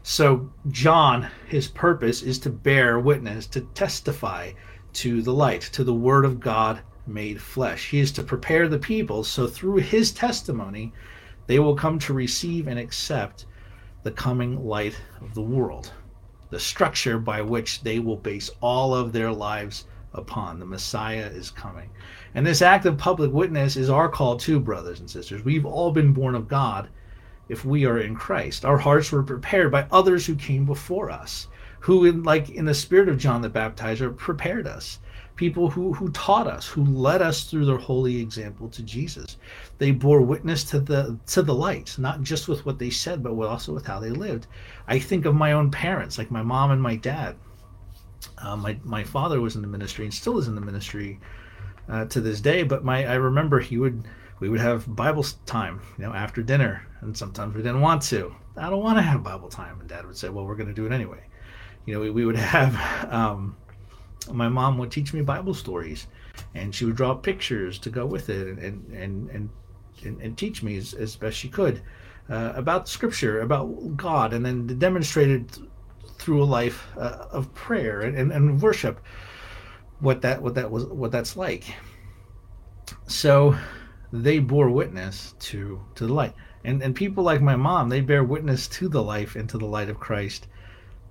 So 0.02 0.50
John, 0.68 1.28
his 1.48 1.68
purpose 1.68 2.22
is 2.22 2.38
to 2.40 2.50
bear 2.50 3.00
witness, 3.00 3.46
to 3.48 3.62
testify 3.62 4.52
to 4.94 5.22
the 5.22 5.32
light, 5.32 5.62
to 5.72 5.84
the 5.84 5.94
Word 5.94 6.24
of 6.24 6.40
God 6.40 6.80
made 7.06 7.40
flesh. 7.40 7.90
He 7.90 8.00
is 8.00 8.12
to 8.12 8.22
prepare 8.22 8.68
the 8.68 8.78
people 8.78 9.24
so 9.24 9.46
through 9.46 9.76
his 9.76 10.12
testimony 10.12 10.92
they 11.46 11.58
will 11.58 11.74
come 11.74 11.98
to 12.00 12.14
receive 12.14 12.68
and 12.68 12.78
accept 12.78 13.46
the 14.02 14.10
coming 14.10 14.64
light 14.64 14.98
of 15.20 15.34
the 15.34 15.42
world, 15.42 15.92
the 16.50 16.60
structure 16.60 17.18
by 17.18 17.40
which 17.42 17.82
they 17.82 17.98
will 17.98 18.16
base 18.16 18.50
all 18.60 18.94
of 18.94 19.12
their 19.12 19.32
lives 19.32 19.86
upon. 20.14 20.58
The 20.58 20.66
Messiah 20.66 21.26
is 21.26 21.50
coming. 21.50 21.90
And 22.34 22.46
this 22.46 22.62
act 22.62 22.86
of 22.86 22.96
public 22.96 23.32
witness 23.32 23.76
is 23.76 23.90
our 23.90 24.08
call 24.08 24.36
too, 24.36 24.60
brothers 24.60 25.00
and 25.00 25.10
sisters. 25.10 25.44
We've 25.44 25.66
all 25.66 25.90
been 25.90 26.12
born 26.12 26.34
of 26.34 26.48
God 26.48 26.88
if 27.48 27.64
we 27.64 27.84
are 27.84 27.98
in 27.98 28.14
Christ. 28.14 28.64
Our 28.64 28.78
hearts 28.78 29.12
were 29.12 29.22
prepared 29.22 29.70
by 29.70 29.86
others 29.90 30.26
who 30.26 30.34
came 30.34 30.64
before 30.64 31.10
us, 31.10 31.48
who, 31.80 32.04
in, 32.04 32.22
like 32.22 32.50
in 32.50 32.64
the 32.64 32.74
spirit 32.74 33.08
of 33.08 33.18
John 33.18 33.42
the 33.42 33.50
Baptizer, 33.50 34.16
prepared 34.16 34.66
us 34.66 34.98
people 35.36 35.68
who, 35.68 35.92
who 35.92 36.10
taught 36.10 36.46
us, 36.46 36.66
who 36.66 36.84
led 36.84 37.20
us 37.20 37.44
through 37.44 37.64
their 37.64 37.78
holy 37.78 38.20
example 38.20 38.68
to 38.68 38.82
Jesus. 38.82 39.36
They 39.78 39.90
bore 39.90 40.22
witness 40.22 40.64
to 40.64 40.80
the 40.80 41.18
to 41.26 41.42
the 41.42 41.54
light, 41.54 41.96
not 41.98 42.22
just 42.22 42.48
with 42.48 42.64
what 42.64 42.78
they 42.78 42.90
said, 42.90 43.22
but 43.22 43.34
also 43.34 43.72
with 43.72 43.86
how 43.86 43.98
they 43.98 44.10
lived. 44.10 44.46
I 44.86 44.98
think 44.98 45.24
of 45.24 45.34
my 45.34 45.52
own 45.52 45.70
parents, 45.70 46.18
like 46.18 46.30
my 46.30 46.42
mom 46.42 46.70
and 46.70 46.80
my 46.80 46.96
dad. 46.96 47.36
Uh, 48.38 48.56
my 48.56 48.78
my 48.84 49.04
father 49.04 49.40
was 49.40 49.56
in 49.56 49.62
the 49.62 49.68
ministry 49.68 50.04
and 50.04 50.14
still 50.14 50.38
is 50.38 50.48
in 50.48 50.54
the 50.54 50.60
ministry 50.60 51.20
uh, 51.88 52.04
to 52.06 52.20
this 52.20 52.40
day. 52.40 52.62
But 52.62 52.84
my 52.84 53.06
I 53.06 53.14
remember 53.14 53.60
he 53.60 53.78
would 53.78 54.04
we 54.40 54.48
would 54.48 54.60
have 54.60 54.94
Bible 54.94 55.24
time, 55.46 55.80
you 55.98 56.04
know, 56.04 56.12
after 56.12 56.42
dinner, 56.42 56.86
and 57.00 57.16
sometimes 57.16 57.54
we 57.54 57.62
didn't 57.62 57.80
want 57.80 58.02
to. 58.02 58.34
I 58.56 58.70
don't 58.70 58.82
want 58.82 58.98
to 58.98 59.02
have 59.02 59.22
Bible 59.22 59.48
time, 59.48 59.80
and 59.80 59.88
Dad 59.88 60.06
would 60.06 60.16
say, 60.16 60.28
"Well, 60.28 60.44
we're 60.44 60.56
going 60.56 60.68
to 60.68 60.74
do 60.74 60.86
it 60.86 60.92
anyway." 60.92 61.24
You 61.86 61.94
know, 61.94 62.00
we, 62.00 62.10
we 62.10 62.24
would 62.24 62.36
have 62.54 63.12
um, 63.12 63.56
my 64.30 64.48
mom 64.48 64.78
would 64.78 64.90
teach 64.90 65.12
me 65.12 65.22
Bible 65.22 65.54
stories, 65.54 66.06
and 66.54 66.74
she 66.74 66.84
would 66.84 66.96
draw 66.96 67.14
pictures 67.14 67.78
to 67.80 67.90
go 67.90 68.06
with 68.06 68.28
it, 68.28 68.58
and 68.58 68.92
and 68.92 69.30
and 69.30 69.50
and, 70.04 70.20
and 70.20 70.36
teach 70.36 70.62
me 70.62 70.76
as, 70.76 70.94
as 70.94 71.16
best 71.16 71.36
she 71.36 71.48
could 71.48 71.82
uh, 72.28 72.52
about 72.54 72.88
Scripture, 72.88 73.40
about 73.40 73.96
God, 73.96 74.32
and 74.32 74.44
then 74.44 74.66
demonstrated 74.78 75.46
through 76.18 76.42
a 76.42 76.44
life 76.44 76.86
uh, 76.96 77.26
of 77.30 77.52
prayer 77.54 78.02
and, 78.02 78.16
and, 78.16 78.32
and 78.32 78.60
worship 78.62 79.00
what 80.00 80.22
that 80.22 80.42
what 80.42 80.54
that 80.54 80.70
was 80.70 80.86
what 80.86 81.12
that's 81.12 81.36
like. 81.36 81.64
So 83.06 83.56
they 84.12 84.38
bore 84.38 84.70
witness 84.70 85.34
to 85.40 85.80
to 85.94 86.06
the 86.06 86.12
light. 86.12 86.34
And 86.64 86.82
and 86.82 86.94
people 86.94 87.24
like 87.24 87.40
my 87.40 87.56
mom, 87.56 87.88
they 87.88 88.00
bear 88.00 88.24
witness 88.24 88.68
to 88.68 88.88
the 88.88 89.02
life 89.02 89.36
and 89.36 89.48
to 89.50 89.58
the 89.58 89.66
light 89.66 89.88
of 89.88 90.00
Christ 90.00 90.48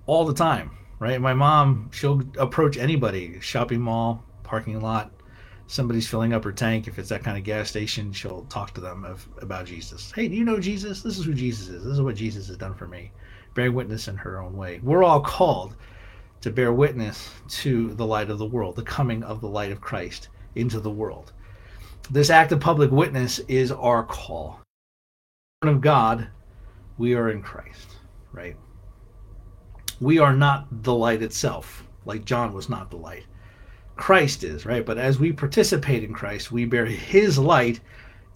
all 0.06 0.24
the 0.24 0.34
time 0.34 0.70
right? 0.98 1.20
My 1.20 1.34
mom, 1.34 1.90
she'll 1.92 2.22
approach 2.38 2.76
anybody, 2.76 3.38
shopping 3.40 3.80
mall, 3.80 4.24
parking 4.42 4.80
lot, 4.80 5.10
somebody's 5.66 6.08
filling 6.08 6.32
up 6.32 6.44
her 6.44 6.52
tank. 6.52 6.86
If 6.86 6.98
it's 6.98 7.08
that 7.08 7.22
kind 7.22 7.36
of 7.36 7.44
gas 7.44 7.68
station, 7.68 8.12
she'll 8.12 8.44
talk 8.44 8.72
to 8.74 8.80
them 8.80 9.04
of, 9.04 9.28
about 9.40 9.66
Jesus. 9.66 10.12
Hey, 10.12 10.28
do 10.28 10.34
you 10.34 10.44
know 10.44 10.58
Jesus? 10.58 11.02
This 11.02 11.18
is 11.18 11.24
who 11.24 11.34
Jesus 11.34 11.68
is. 11.68 11.84
This 11.84 11.92
is 11.92 12.00
what 12.00 12.16
Jesus 12.16 12.48
has 12.48 12.56
done 12.56 12.74
for 12.74 12.86
me. 12.86 13.10
Bear 13.54 13.72
witness 13.72 14.08
in 14.08 14.16
her 14.16 14.40
own 14.40 14.56
way. 14.56 14.80
We're 14.82 15.04
all 15.04 15.20
called 15.20 15.76
to 16.40 16.50
bear 16.50 16.72
witness 16.72 17.30
to 17.48 17.94
the 17.94 18.06
light 18.06 18.30
of 18.30 18.38
the 18.38 18.46
world, 18.46 18.76
the 18.76 18.82
coming 18.82 19.22
of 19.22 19.40
the 19.40 19.48
light 19.48 19.72
of 19.72 19.80
Christ 19.80 20.28
into 20.54 20.80
the 20.80 20.90
world. 20.90 21.32
This 22.10 22.30
act 22.30 22.52
of 22.52 22.60
public 22.60 22.90
witness 22.90 23.38
is 23.48 23.72
our 23.72 24.04
call. 24.04 24.60
Of 25.62 25.80
God, 25.80 26.28
we 26.98 27.14
are 27.14 27.30
in 27.30 27.40
Christ, 27.40 27.96
right? 28.32 28.56
we 30.00 30.18
are 30.18 30.34
not 30.34 30.66
the 30.82 30.94
light 30.94 31.22
itself, 31.22 31.84
like 32.04 32.24
John 32.24 32.52
was 32.52 32.68
not 32.68 32.90
the 32.90 32.96
light. 32.96 33.24
Christ 33.96 34.42
is, 34.42 34.66
right? 34.66 34.84
But 34.84 34.98
as 34.98 35.18
we 35.18 35.32
participate 35.32 36.02
in 36.02 36.12
Christ, 36.12 36.50
we 36.50 36.64
bear 36.64 36.84
his 36.84 37.38
light 37.38 37.80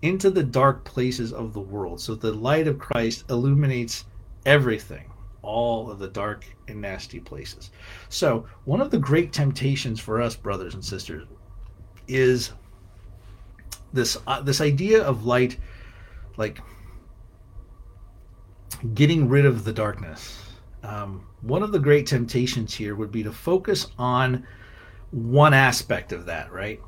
into 0.02 0.30
the 0.30 0.44
dark 0.44 0.84
places 0.84 1.32
of 1.32 1.52
the 1.52 1.60
world. 1.60 2.00
So 2.00 2.14
the 2.14 2.32
light 2.32 2.68
of 2.68 2.78
Christ 2.78 3.25
illuminates 3.28 4.04
everything, 4.47 5.11
all 5.42 5.90
of 5.90 5.99
the 5.99 6.09
dark 6.09 6.45
and 6.68 6.80
nasty 6.80 7.21
places. 7.21 7.71
So, 8.09 8.47
one 8.64 8.80
of 8.80 8.90
the 8.90 8.99
great 8.99 9.33
temptations 9.33 10.00
for 10.00 10.21
us, 10.21 10.37
brothers 10.37 10.75
and 10.75 10.85
sisters, 10.85 11.26
is 12.07 12.52
this 13.92 14.16
uh, 14.26 14.40
this 14.42 14.61
idea 14.61 15.02
of 15.02 15.25
light 15.25 15.59
like 16.37 16.61
getting 18.95 19.28
rid 19.28 19.45
of 19.45 19.64
the 19.64 19.73
darkness 19.73 20.49
um, 20.83 21.26
one 21.42 21.62
of 21.62 21.73
the 21.73 21.78
great 21.78 22.07
temptations 22.07 22.75
here 22.75 22.95
would 22.95 23.11
be 23.11 23.23
to 23.23 23.33
focus 23.33 23.88
on 23.99 24.47
one 25.11 25.54
aspect 25.54 26.12
of 26.12 26.26
that, 26.26 26.52
right? 26.52 26.80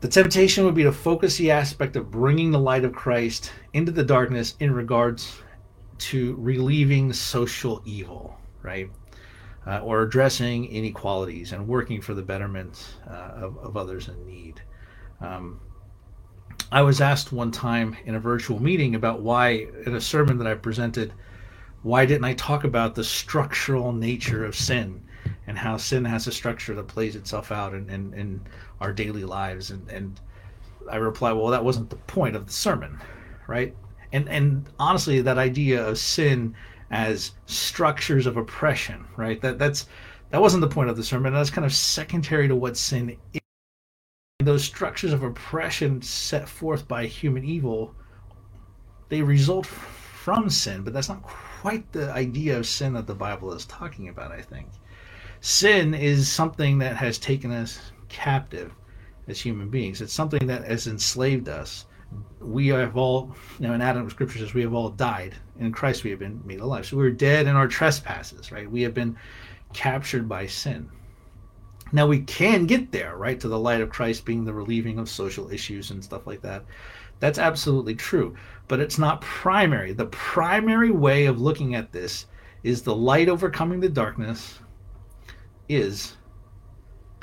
The 0.00 0.08
temptation 0.08 0.64
would 0.64 0.74
be 0.74 0.82
to 0.82 0.92
focus 0.92 1.36
the 1.36 1.50
aspect 1.50 1.96
of 1.96 2.10
bringing 2.10 2.50
the 2.50 2.58
light 2.58 2.84
of 2.84 2.92
Christ 2.92 3.52
into 3.72 3.92
the 3.92 4.04
darkness 4.04 4.56
in 4.60 4.72
regards 4.72 5.40
to 6.04 6.34
relieving 6.38 7.12
social 7.12 7.80
evil, 7.86 8.38
right? 8.62 8.90
Uh, 9.66 9.78
or 9.78 10.02
addressing 10.02 10.66
inequalities 10.66 11.52
and 11.52 11.66
working 11.66 12.00
for 12.00 12.12
the 12.12 12.22
betterment 12.22 12.96
uh, 13.08 13.30
of, 13.36 13.56
of, 13.58 13.76
others 13.78 14.08
in 14.08 14.26
need. 14.26 14.60
Um, 15.22 15.58
I 16.70 16.82
was 16.82 17.00
asked 17.00 17.32
one 17.32 17.50
time 17.50 17.96
in 18.04 18.16
a 18.16 18.20
virtual 18.20 18.62
meeting 18.62 18.94
about 18.94 19.22
why, 19.22 19.66
in 19.86 19.94
a 19.94 20.00
sermon 20.00 20.36
that 20.38 20.46
I 20.46 20.54
presented, 20.54 21.14
why 21.82 22.04
didn't 22.04 22.24
I 22.24 22.34
talk 22.34 22.64
about 22.64 22.94
the 22.94 23.04
structural 23.04 23.92
nature 23.92 24.44
of 24.44 24.54
sin 24.54 25.02
and 25.46 25.56
how 25.56 25.78
sin 25.78 26.04
has 26.04 26.26
a 26.26 26.32
structure 26.32 26.74
that 26.74 26.86
plays 26.86 27.16
itself 27.16 27.50
out 27.50 27.72
in, 27.72 27.88
in, 27.88 28.12
in 28.12 28.40
our 28.82 28.92
daily 28.92 29.24
lives? 29.24 29.70
And, 29.70 29.88
and 29.90 30.20
I 30.90 30.96
reply, 30.96 31.32
well, 31.32 31.46
that 31.48 31.64
wasn't 31.64 31.88
the 31.88 31.96
point 31.96 32.36
of 32.36 32.46
the 32.46 32.52
sermon, 32.52 33.00
right? 33.46 33.74
And, 34.14 34.28
and 34.28 34.64
honestly, 34.78 35.20
that 35.20 35.38
idea 35.38 35.84
of 35.84 35.98
sin 35.98 36.54
as 36.92 37.32
structures 37.46 38.26
of 38.26 38.36
oppression, 38.36 39.04
right? 39.16 39.40
That, 39.40 39.58
that's, 39.58 39.88
that 40.30 40.40
wasn't 40.40 40.60
the 40.60 40.68
point 40.68 40.88
of 40.88 40.96
the 40.96 41.02
sermon. 41.02 41.34
That's 41.34 41.50
kind 41.50 41.64
of 41.64 41.74
secondary 41.74 42.46
to 42.46 42.54
what 42.54 42.76
sin 42.76 43.16
is. 43.32 43.40
Those 44.38 44.62
structures 44.62 45.12
of 45.12 45.24
oppression 45.24 46.00
set 46.00 46.48
forth 46.48 46.86
by 46.86 47.06
human 47.06 47.44
evil, 47.44 47.92
they 49.08 49.20
result 49.20 49.66
from 49.66 50.48
sin, 50.48 50.82
but 50.82 50.92
that's 50.92 51.08
not 51.08 51.22
quite 51.24 51.90
the 51.90 52.12
idea 52.12 52.56
of 52.56 52.66
sin 52.66 52.92
that 52.92 53.08
the 53.08 53.14
Bible 53.16 53.52
is 53.52 53.64
talking 53.64 54.10
about, 54.10 54.30
I 54.30 54.42
think. 54.42 54.68
Sin 55.40 55.92
is 55.92 56.30
something 56.30 56.78
that 56.78 56.96
has 56.96 57.18
taken 57.18 57.50
us 57.50 57.80
captive 58.08 58.72
as 59.26 59.40
human 59.40 59.70
beings. 59.70 60.00
It's 60.00 60.12
something 60.12 60.46
that 60.46 60.64
has 60.64 60.86
enslaved 60.86 61.48
us. 61.48 61.86
We 62.40 62.68
have 62.68 62.96
all, 62.96 63.34
you 63.58 63.66
know, 63.66 63.74
in 63.74 63.80
Adam 63.80 64.08
scripture 64.10 64.38
says 64.38 64.54
we 64.54 64.62
have 64.62 64.74
all 64.74 64.90
died. 64.90 65.34
In 65.58 65.72
Christ 65.72 66.04
we 66.04 66.10
have 66.10 66.18
been 66.18 66.42
made 66.44 66.60
alive. 66.60 66.86
So 66.86 66.96
we're 66.96 67.10
dead 67.10 67.46
in 67.46 67.56
our 67.56 67.68
trespasses, 67.68 68.52
right? 68.52 68.70
We 68.70 68.82
have 68.82 68.94
been 68.94 69.16
captured 69.72 70.28
by 70.28 70.46
sin. 70.46 70.90
Now 71.92 72.06
we 72.06 72.20
can 72.20 72.66
get 72.66 72.90
there, 72.90 73.16
right, 73.16 73.38
to 73.40 73.48
the 73.48 73.58
light 73.58 73.80
of 73.80 73.90
Christ 73.90 74.24
being 74.24 74.44
the 74.44 74.52
relieving 74.52 74.98
of 74.98 75.08
social 75.08 75.50
issues 75.50 75.90
and 75.90 76.02
stuff 76.02 76.26
like 76.26 76.42
that. 76.42 76.64
That's 77.20 77.38
absolutely 77.38 77.94
true, 77.94 78.34
but 78.68 78.80
it's 78.80 78.98
not 78.98 79.20
primary. 79.20 79.92
The 79.92 80.06
primary 80.06 80.90
way 80.90 81.26
of 81.26 81.40
looking 81.40 81.74
at 81.74 81.92
this 81.92 82.26
is 82.62 82.82
the 82.82 82.94
light 82.94 83.28
overcoming 83.28 83.80
the 83.80 83.88
darkness 83.88 84.58
is 85.68 86.16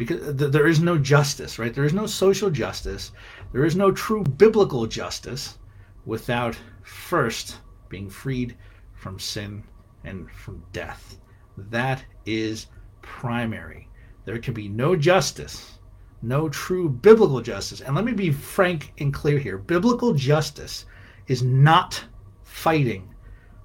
because 0.06 0.36
there 0.36 0.68
is 0.68 0.80
no 0.80 0.98
justice, 0.98 1.60
right? 1.60 1.74
There 1.74 1.86
is 1.86 1.94
no 1.94 2.06
social 2.06 2.50
justice. 2.50 3.12
There 3.52 3.66
is 3.66 3.76
no 3.76 3.92
true 3.92 4.24
biblical 4.24 4.86
justice 4.88 5.58
without 6.06 6.58
first 6.84 7.58
being 7.90 8.10
freed 8.10 8.58
from 8.94 9.20
sin 9.20 9.64
and 10.04 10.30
from 10.32 10.64
death. 10.72 11.20
That 11.58 12.04
is 12.26 12.68
primary. 13.02 13.90
There 14.26 14.40
can 14.40 14.54
be 14.54 14.68
no 14.68 14.96
justice 14.96 15.80
no 16.22 16.50
true 16.50 16.90
biblical 16.90 17.42
justice. 17.42 17.82
And 17.82 17.96
let 17.96 18.06
me 18.06 18.14
be 18.14 18.32
frank 18.32 18.94
and 19.00 19.14
clear 19.14 19.40
here 19.40 19.58
biblical 19.58 20.14
justice 20.14 20.86
is 21.28 21.44
not 21.44 22.04
fighting 22.44 23.14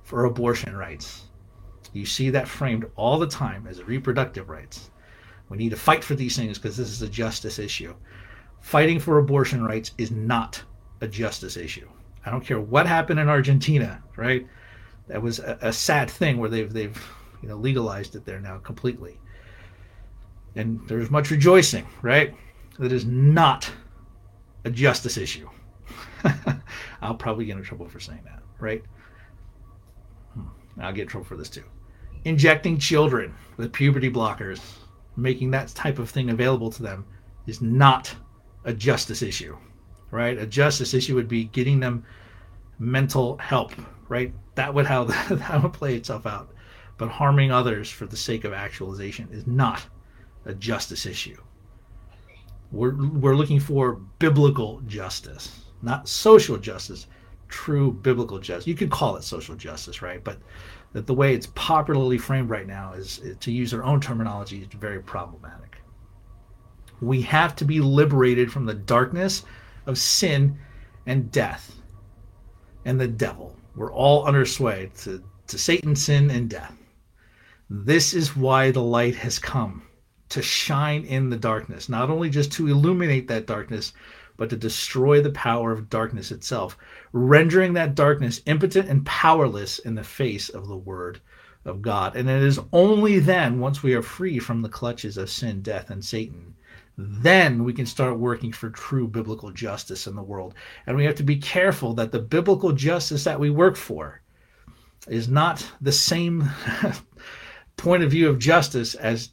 for 0.03 0.25
abortion 0.25 0.77
rights. 0.77 1.25
You 1.93 2.07
see 2.07 2.31
that 2.31 2.49
framed 2.49 2.87
all 2.97 3.19
the 3.19 3.27
time 3.27 3.67
as 3.67 3.83
reproductive 3.83 4.49
rights. 4.49 4.91
We 5.49 5.57
need 5.57 5.71
to 5.71 5.77
fight 5.77 6.03
for 6.03 6.15
these 6.15 6.37
things 6.37 6.59
because 6.59 6.77
this 6.77 6.91
is 6.91 7.03
a 7.03 7.09
justice 7.09 7.59
issue. 7.59 7.95
Fighting 8.61 8.99
for 8.99 9.19
abortion 9.19 9.65
rights 9.65 9.93
is 9.97 10.11
not 10.11 10.63
a 11.01 11.07
justice 11.09 11.57
issue. 11.57 11.89
I 12.25 12.31
don't 12.31 12.45
care 12.45 12.61
what 12.61 12.87
happened 12.87 13.21
in 13.21 13.29
Argentina, 13.29 14.03
right? 14.17 14.47
That 15.07 15.23
was 15.23 15.39
a, 15.39 15.59
a 15.63 15.73
sad 15.73 16.11
thing 16.11 16.39
where 16.39 16.51
they've 16.51 16.73
they've 16.73 17.01
you 17.43 17.49
know, 17.49 17.57
legalized 17.57 18.17
it 18.17 18.25
there 18.25 18.41
now 18.41 18.59
completely. 18.59 19.19
And 20.55 20.81
there's 20.89 21.11
much 21.11 21.31
rejoicing, 21.31 21.87
right? 22.03 22.35
That 22.79 22.93
is 22.93 23.05
not 23.05 23.71
a 24.65 24.71
justice 24.71 25.17
issue. 25.17 25.49
I'll 27.03 27.15
probably 27.15 27.45
get 27.45 27.57
in 27.57 27.63
trouble 27.63 27.89
for 27.89 28.01
saying 28.01 28.23
that, 28.25 28.43
right? 28.59 28.83
Hmm. 30.35 30.49
I'll 30.81 30.93
get 30.93 31.03
in 31.03 31.09
trouble 31.09 31.27
for 31.27 31.37
this 31.37 31.51
too. 31.51 31.65
Injecting 32.25 32.79
children 32.79 33.35
with 33.57 33.73
puberty 33.73 34.11
blockers, 34.11 34.61
making 35.17 35.51
that 35.51 35.69
type 35.69 35.99
of 35.99 36.11
thing 36.11 36.31
available 36.31 36.71
to 36.71 36.83
them 36.83 37.05
is 37.47 37.63
not 37.63 38.15
a 38.65 38.73
justice 38.73 39.23
issue, 39.23 39.57
right? 40.11 40.39
A 40.39 40.47
justice 40.47 40.95
issue 40.95 41.15
would 41.15 41.29
be 41.29 41.45
getting 41.45 41.81
them 41.81 42.05
mental 42.79 43.39
help, 43.39 43.73
right? 44.09 44.33
That 44.55 44.75
would 44.75 44.87
how 44.87 45.05
that 45.31 45.63
would 45.63 45.73
play 45.73 45.95
itself 45.95 46.27
out. 46.27 46.51
But 46.99 47.09
harming 47.09 47.53
others 47.53 47.91
for 47.91 48.07
the 48.07 48.17
sake 48.17 48.45
of 48.45 48.53
actualization 48.53 49.29
is 49.31 49.47
not 49.47 49.85
a 50.47 50.55
justice 50.55 51.07
issue. 51.07 51.37
We're, 52.73 52.97
we're 52.97 53.37
looking 53.37 53.61
for 53.61 53.95
biblical 54.19 54.81
justice, 54.87 55.65
not 55.83 56.09
social 56.09 56.57
justice, 56.57 57.07
true 57.49 57.93
biblical 57.93 58.39
justice. 58.39 58.67
You 58.67 58.75
could 58.75 58.91
call 58.91 59.17
it 59.17 59.25
social 59.25 59.55
justice, 59.55 60.03
right? 60.03 60.23
But 60.25 60.39
that 60.93 61.07
the 61.07 61.15
way 61.15 61.35
it's 61.35 61.49
popularly 61.55 62.19
framed 62.19 62.51
right 62.51 62.67
now 62.67 62.93
is, 62.93 63.21
eh, 63.25 63.35
to 63.41 63.53
use 63.53 63.71
their 63.71 63.85
own 63.85 64.01
terminology, 64.01 64.63
is 64.63 64.69
very 64.79 65.03
problematic. 65.03 65.79
We 67.01 67.23
have 67.23 67.55
to 67.57 67.65
be 67.65 67.81
liberated 67.81 68.51
from 68.51 68.65
the 68.65 68.75
darkness 68.75 69.45
of 69.87 69.99
sin 69.99 70.59
and 71.07 71.31
death 71.31 71.77
and 72.85 72.99
the 73.01 73.09
devil. 73.09 73.55
We're 73.75 73.93
all 73.93 74.27
under 74.27 74.47
sway 74.47 74.91
to, 75.03 75.23
to 75.49 75.59
Satan, 75.59 75.95
sin, 75.95 76.31
and 76.31 76.49
death. 76.49 76.75
This 77.69 78.15
is 78.15 78.37
why 78.37 78.71
the 78.71 78.83
light 78.83 79.17
has 79.17 79.39
come 79.39 79.83
to 80.29 80.43
shine 80.43 81.05
in 81.05 81.31
the 81.31 81.37
darkness, 81.37 81.89
not 81.89 82.11
only 82.11 82.31
just 82.31 82.53
to 82.53 82.69
illuminate 82.69 83.29
that 83.29 83.47
darkness, 83.47 83.93
but 84.37 84.51
to 84.51 84.57
destroy 84.57 85.21
the 85.21 85.31
power 85.31 85.73
of 85.73 85.89
darkness 85.89 86.31
itself, 86.31 86.77
rendering 87.13 87.73
that 87.75 87.95
darkness 87.95 88.43
impotent 88.47 88.89
and 88.89 89.07
powerless 89.07 89.79
in 89.79 89.95
the 89.95 90.05
face 90.05 90.49
of 90.49 90.69
the 90.69 90.77
Word 90.77 91.21
of 91.65 91.83
God. 91.83 92.17
And 92.17 92.29
it 92.29 92.43
is 92.43 92.61
only 92.73 93.19
then, 93.19 93.61
once 93.61 93.83
we 93.83 93.95
are 93.95 94.03
free 94.03 94.39
from 94.39 94.63
the 94.63 94.69
clutches 94.69 95.17
of 95.17 95.31
sin, 95.31 95.63
death, 95.63 95.91
and 95.91 96.05
Satan, 96.05 96.55
then 96.97 97.65
we 97.65 97.73
can 97.73 97.87
start 97.87 98.19
working 98.19 98.53
for 98.53 98.71
true 98.71 99.07
biblical 99.07 99.51
justice 99.51 100.07
in 100.07 100.17
the 100.17 100.23
world. 100.23 100.55
And 100.87 100.97
we 100.97 101.05
have 101.05 101.17
to 101.17 101.23
be 101.23 101.37
careful 101.37 101.93
that 101.95 102.13
the 102.13 102.19
biblical 102.19 102.73
justice 102.73 103.25
that 103.25 103.41
we 103.41 103.51
work 103.51 103.77
for 103.77 104.23
is 105.09 105.29
not 105.29 105.67
the 105.81 105.93
same 105.93 106.49
point 107.77 108.03
of 108.03 108.11
view 108.11 108.29
of 108.29 108.39
justice 108.39 108.95
as 108.95 109.31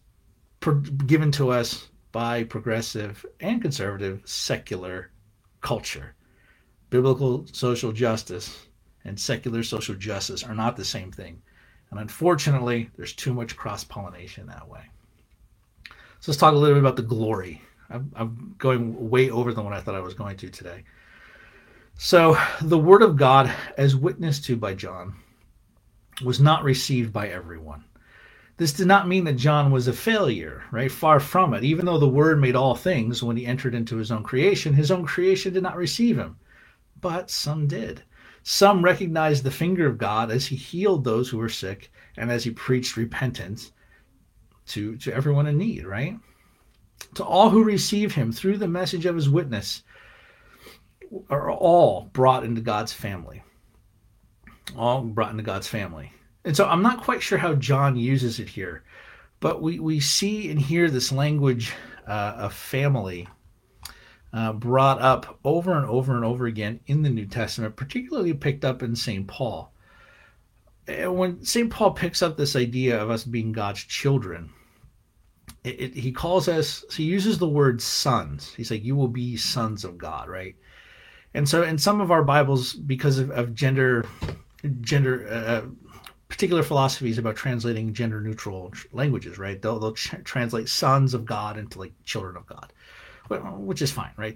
given 1.05 1.31
to 1.31 1.49
us 1.49 1.89
by 2.13 2.43
progressive 2.45 3.25
and 3.41 3.61
conservative 3.61 4.21
secular 4.23 5.11
culture. 5.59 6.15
Biblical 6.89 7.45
social 7.51 7.91
justice 7.91 8.67
and 9.03 9.19
secular 9.19 9.63
social 9.63 9.95
justice 9.95 10.43
are 10.43 10.55
not 10.55 10.77
the 10.77 10.85
same 10.85 11.11
thing. 11.11 11.41
And 11.89 11.99
unfortunately, 11.99 12.89
there's 12.95 13.13
too 13.13 13.33
much 13.33 13.57
cross 13.57 13.83
pollination 13.83 14.47
that 14.47 14.69
way. 14.69 14.81
So 16.19 16.31
let's 16.31 16.39
talk 16.39 16.53
a 16.53 16.57
little 16.57 16.75
bit 16.75 16.83
about 16.83 16.95
the 16.95 17.01
glory. 17.01 17.61
I'm, 17.89 18.11
I'm, 18.15 18.55
going 18.57 19.09
way 19.09 19.29
over 19.29 19.51
than 19.51 19.65
what 19.65 19.73
I 19.73 19.81
thought 19.81 19.95
I 19.95 19.99
was 19.99 20.13
going 20.13 20.37
to 20.37 20.49
today. 20.49 20.83
So, 21.97 22.37
the 22.61 22.77
word 22.77 23.03
of 23.03 23.17
God, 23.17 23.53
as 23.77 23.95
witnessed 23.95 24.45
to 24.45 24.55
by 24.55 24.73
John, 24.73 25.15
was 26.23 26.39
not 26.39 26.63
received 26.63 27.11
by 27.11 27.27
everyone. 27.27 27.83
This 28.57 28.73
did 28.73 28.87
not 28.87 29.07
mean 29.07 29.23
that 29.23 29.33
John 29.33 29.71
was 29.71 29.87
a 29.87 29.93
failure, 29.93 30.63
right? 30.71 30.91
Far 30.91 31.19
from 31.19 31.53
it. 31.53 31.63
Even 31.63 31.85
though 31.85 31.97
the 31.97 32.07
Word 32.07 32.39
made 32.39 32.55
all 32.55 32.75
things 32.75 33.23
when 33.23 33.35
he 33.35 33.45
entered 33.45 33.73
into 33.73 33.97
his 33.97 34.11
own 34.11 34.23
creation, 34.23 34.73
his 34.73 34.91
own 34.91 35.05
creation 35.05 35.53
did 35.53 35.63
not 35.63 35.75
receive 35.75 36.17
him. 36.17 36.37
But 37.01 37.31
some 37.31 37.67
did. 37.67 38.03
Some 38.43 38.83
recognized 38.83 39.43
the 39.43 39.51
finger 39.51 39.87
of 39.87 39.97
God 39.97 40.29
as 40.29 40.45
he 40.45 40.55
healed 40.55 41.03
those 41.03 41.29
who 41.29 41.37
were 41.37 41.49
sick 41.49 41.91
and 42.17 42.29
as 42.29 42.43
he 42.43 42.51
preached 42.51 42.97
repentance 42.97 43.71
to, 44.67 44.97
to 44.97 45.13
everyone 45.13 45.47
in 45.47 45.57
need, 45.57 45.85
right? 45.85 46.19
To 47.15 47.23
all 47.23 47.49
who 47.49 47.63
receive 47.63 48.13
him 48.13 48.31
through 48.31 48.57
the 48.57 48.67
message 48.67 49.05
of 49.05 49.15
his 49.15 49.29
witness 49.29 49.83
are 51.29 51.51
all 51.51 52.09
brought 52.13 52.43
into 52.43 52.61
God's 52.61 52.93
family. 52.93 53.43
All 54.77 55.01
brought 55.01 55.31
into 55.31 55.43
God's 55.43 55.67
family. 55.67 56.11
And 56.45 56.55
so 56.55 56.65
I'm 56.65 56.81
not 56.81 57.03
quite 57.03 57.21
sure 57.21 57.37
how 57.37 57.55
John 57.55 57.95
uses 57.95 58.39
it 58.39 58.49
here, 58.49 58.83
but 59.39 59.61
we, 59.61 59.79
we 59.79 59.99
see 59.99 60.49
and 60.51 60.59
hear 60.59 60.89
this 60.89 61.11
language 61.11 61.73
uh, 62.07 62.35
of 62.37 62.53
family 62.53 63.27
uh, 64.33 64.51
brought 64.51 65.01
up 65.01 65.39
over 65.43 65.77
and 65.77 65.85
over 65.85 66.15
and 66.15 66.25
over 66.25 66.47
again 66.47 66.79
in 66.87 67.03
the 67.03 67.09
New 67.09 67.25
Testament, 67.25 67.75
particularly 67.75 68.33
picked 68.33 68.65
up 68.65 68.83
in 68.83 68.95
St. 68.95 69.27
Paul. 69.27 69.71
And 70.87 71.17
when 71.17 71.45
St. 71.45 71.69
Paul 71.69 71.91
picks 71.91 72.21
up 72.21 72.35
this 72.35 72.55
idea 72.55 73.01
of 73.01 73.09
us 73.09 73.23
being 73.23 73.51
God's 73.51 73.83
children, 73.83 74.49
it, 75.63 75.79
it, 75.79 75.93
he 75.93 76.11
calls 76.11 76.47
us, 76.49 76.83
he 76.91 77.03
uses 77.03 77.37
the 77.37 77.47
word 77.47 77.81
sons. 77.81 78.53
He's 78.53 78.71
like, 78.71 78.83
you 78.83 78.95
will 78.95 79.07
be 79.07 79.37
sons 79.37 79.85
of 79.85 79.97
God, 79.97 80.27
right? 80.27 80.55
And 81.33 81.47
so 81.47 81.63
in 81.63 81.77
some 81.77 82.01
of 82.01 82.11
our 82.11 82.23
Bibles, 82.23 82.73
because 82.73 83.17
of, 83.17 83.31
of 83.31 83.53
gender, 83.53 84.05
gender, 84.81 85.27
uh, 85.29 85.61
particular 86.33 86.63
philosophies 86.63 87.19
about 87.19 87.35
translating 87.35 87.93
gender 87.93 88.19
neutral 88.19 88.73
languages, 88.91 89.37
right? 89.37 89.61
They'll, 89.61 89.77
they'll 89.77 89.93
translate 89.93 90.67
sons 90.67 91.13
of 91.13 91.25
God 91.25 91.59
into 91.59 91.77
like 91.77 91.93
children 92.05 92.35
of 92.37 92.47
God, 92.47 92.73
which 93.59 93.83
is 93.83 93.91
fine, 93.91 94.09
right? 94.17 94.35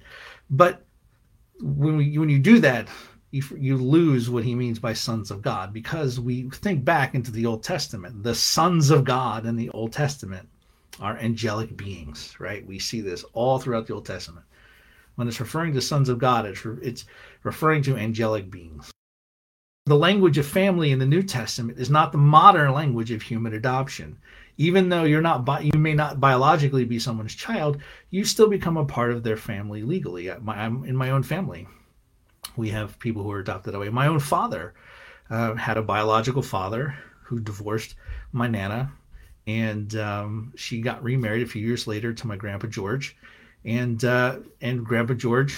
But 0.51 0.85
when 1.59 1.97
we, 1.97 2.15
when 2.19 2.29
you 2.29 2.37
do 2.37 2.59
that, 2.59 2.87
you, 3.31 3.41
you 3.57 3.77
lose 3.77 4.29
what 4.29 4.43
he 4.43 4.53
means 4.53 4.77
by 4.77 4.93
sons 4.93 5.31
of 5.31 5.41
God 5.41 5.73
because 5.73 6.19
we 6.19 6.51
think 6.51 6.85
back 6.85 7.15
into 7.15 7.31
the 7.31 7.47
Old 7.47 7.63
Testament. 7.63 8.21
The 8.21 8.35
sons 8.35 8.91
of 8.91 9.03
God 9.03 9.47
in 9.47 9.55
the 9.55 9.71
Old 9.71 9.91
Testament 9.91 10.47
are 10.99 11.17
angelic 11.17 11.75
beings, 11.75 12.35
right? 12.37 12.63
We 12.63 12.77
see 12.77 13.01
this 13.01 13.25
all 13.33 13.57
throughout 13.57 13.87
the 13.87 13.95
Old 13.95 14.05
Testament. 14.05 14.45
When 15.15 15.27
it's 15.27 15.39
referring 15.39 15.73
to 15.73 15.81
sons 15.81 16.09
of 16.09 16.19
God, 16.19 16.45
it's, 16.45 16.63
it's 16.63 17.05
referring 17.41 17.81
to 17.83 17.97
angelic 17.97 18.51
beings. 18.51 18.91
The 19.87 19.95
language 19.95 20.37
of 20.37 20.45
family 20.45 20.91
in 20.91 20.99
the 20.99 21.05
New 21.05 21.23
Testament 21.23 21.79
is 21.79 21.89
not 21.89 22.11
the 22.11 22.17
modern 22.17 22.73
language 22.73 23.11
of 23.11 23.21
human 23.21 23.53
adoption. 23.53 24.17
Even 24.57 24.89
though 24.89 25.03
you're 25.03 25.21
not, 25.21 25.45
bi- 25.45 25.61
you 25.61 25.79
may 25.79 25.93
not 25.93 26.19
biologically 26.19 26.83
be 26.85 26.99
someone's 26.99 27.35
child, 27.35 27.79
you 28.09 28.23
still 28.25 28.49
become 28.49 28.77
a 28.77 28.85
part 28.85 29.11
of 29.11 29.23
their 29.23 29.37
family 29.37 29.83
legally. 29.83 30.29
I'm 30.29 30.83
in 30.83 30.95
my 30.95 31.11
own 31.11 31.23
family 31.23 31.67
we 32.55 32.69
have 32.69 32.99
people 32.99 33.23
who 33.23 33.31
are 33.31 33.39
adopted 33.39 33.75
away. 33.75 33.89
My 33.89 34.07
own 34.07 34.19
father 34.19 34.73
uh, 35.29 35.55
had 35.55 35.77
a 35.77 35.81
biological 35.81 36.41
father 36.41 36.95
who 37.23 37.39
divorced 37.39 37.95
my 38.31 38.47
nana, 38.47 38.91
and 39.45 39.95
um, 39.95 40.53
she 40.55 40.81
got 40.81 41.03
remarried 41.03 41.43
a 41.43 41.49
few 41.49 41.65
years 41.65 41.87
later 41.87 42.13
to 42.13 42.27
my 42.27 42.35
grandpa 42.35 42.67
George, 42.67 43.17
and 43.65 44.03
uh, 44.03 44.39
and 44.61 44.85
Grandpa 44.85 45.13
George 45.13 45.57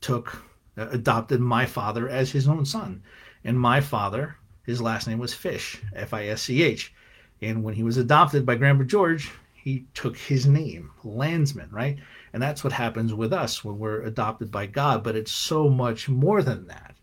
took 0.00 0.42
uh, 0.78 0.88
adopted 0.90 1.40
my 1.40 1.66
father 1.66 2.08
as 2.08 2.30
his 2.30 2.48
own 2.48 2.64
son, 2.64 3.02
and 3.44 3.58
my 3.58 3.80
father 3.80 4.36
his 4.64 4.80
last 4.80 5.06
name 5.06 5.18
was 5.18 5.34
Fish, 5.34 5.82
F 5.94 6.14
I 6.14 6.28
S 6.28 6.42
C 6.42 6.62
H, 6.62 6.94
and 7.42 7.62
when 7.62 7.74
he 7.74 7.82
was 7.82 7.98
adopted 7.98 8.46
by 8.46 8.54
Grandpa 8.54 8.84
George, 8.84 9.30
he 9.52 9.84
took 9.94 10.16
his 10.16 10.46
name, 10.46 10.90
Landsman, 11.04 11.68
right? 11.70 11.98
And 12.32 12.42
that's 12.42 12.64
what 12.64 12.72
happens 12.72 13.12
with 13.12 13.32
us 13.32 13.62
when 13.64 13.78
we're 13.78 14.02
adopted 14.02 14.50
by 14.50 14.66
God. 14.66 15.02
But 15.04 15.16
it's 15.16 15.32
so 15.32 15.68
much 15.68 16.08
more 16.08 16.42
than 16.42 16.66
that. 16.68 16.96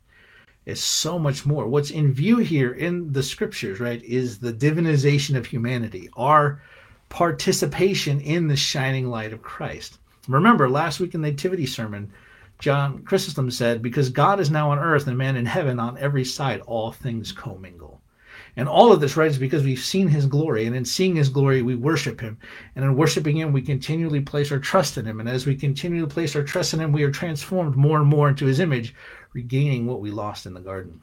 It's 0.66 0.82
so 0.82 1.18
much 1.18 1.46
more. 1.46 1.68
What's 1.68 1.92
in 1.92 2.14
view 2.14 2.38
here 2.38 2.74
in 2.74 3.12
the 3.12 3.24
scriptures, 3.24 3.80
right, 3.80 4.04
is 4.04 4.40
the 4.40 4.54
divinization 4.54 5.36
of 5.36 5.46
humanity, 5.46 6.10
our 6.18 6.62
participation 7.10 8.22
in 8.22 8.48
the 8.48 8.56
shining 8.56 9.10
light 9.10 9.34
of 9.34 9.42
Christ. 9.42 10.00
Remember, 10.28 10.70
last 10.70 11.00
week 11.00 11.14
in 11.14 11.22
the 11.22 11.32
Nativity 11.32 11.66
sermon, 11.66 12.12
John 12.62 13.04
Chrysostom 13.04 13.50
said, 13.50 13.82
Because 13.82 14.10
God 14.10 14.40
is 14.40 14.52
now 14.52 14.70
on 14.70 14.78
earth 14.78 15.08
and 15.08 15.18
man 15.18 15.36
in 15.36 15.48
heaven, 15.48 15.80
on 15.80 15.98
every 15.98 16.24
side 16.24 16.62
all 16.62 16.92
things 16.92 17.32
commingle. 17.32 18.02
And 18.56 18.70
all 18.70 18.92
of 18.92 19.00
this, 19.00 19.18
right, 19.18 19.32
is 19.32 19.40
because 19.40 19.64
we've 19.64 19.80
seen 19.80 20.08
his 20.08 20.28
glory. 20.28 20.68
And 20.68 20.76
in 20.76 20.86
seeing 20.86 21.16
his 21.16 21.28
glory, 21.28 21.64
we 21.64 21.76
worship 21.76 22.22
him. 22.22 22.38
And 22.76 22.86
in 22.86 22.96
worshiping 22.96 23.36
him, 23.36 23.52
we 23.52 23.64
continually 23.64 24.22
place 24.22 24.52
our 24.52 24.60
trust 24.60 25.00
in 25.00 25.06
him. 25.06 25.20
And 25.20 25.28
as 25.28 25.48
we 25.48 25.56
continue 25.56 26.02
to 26.02 26.08
place 26.08 26.36
our 26.36 26.44
trust 26.44 26.76
in 26.76 26.80
him, 26.80 26.92
we 26.92 27.02
are 27.02 27.10
transformed 27.10 27.76
more 27.76 28.00
and 28.00 28.08
more 28.08 28.30
into 28.30 28.46
his 28.46 28.60
image, 28.60 28.94
regaining 29.34 29.88
what 29.88 30.00
we 30.00 30.12
lost 30.12 30.46
in 30.46 30.54
the 30.54 30.60
garden. 30.60 31.02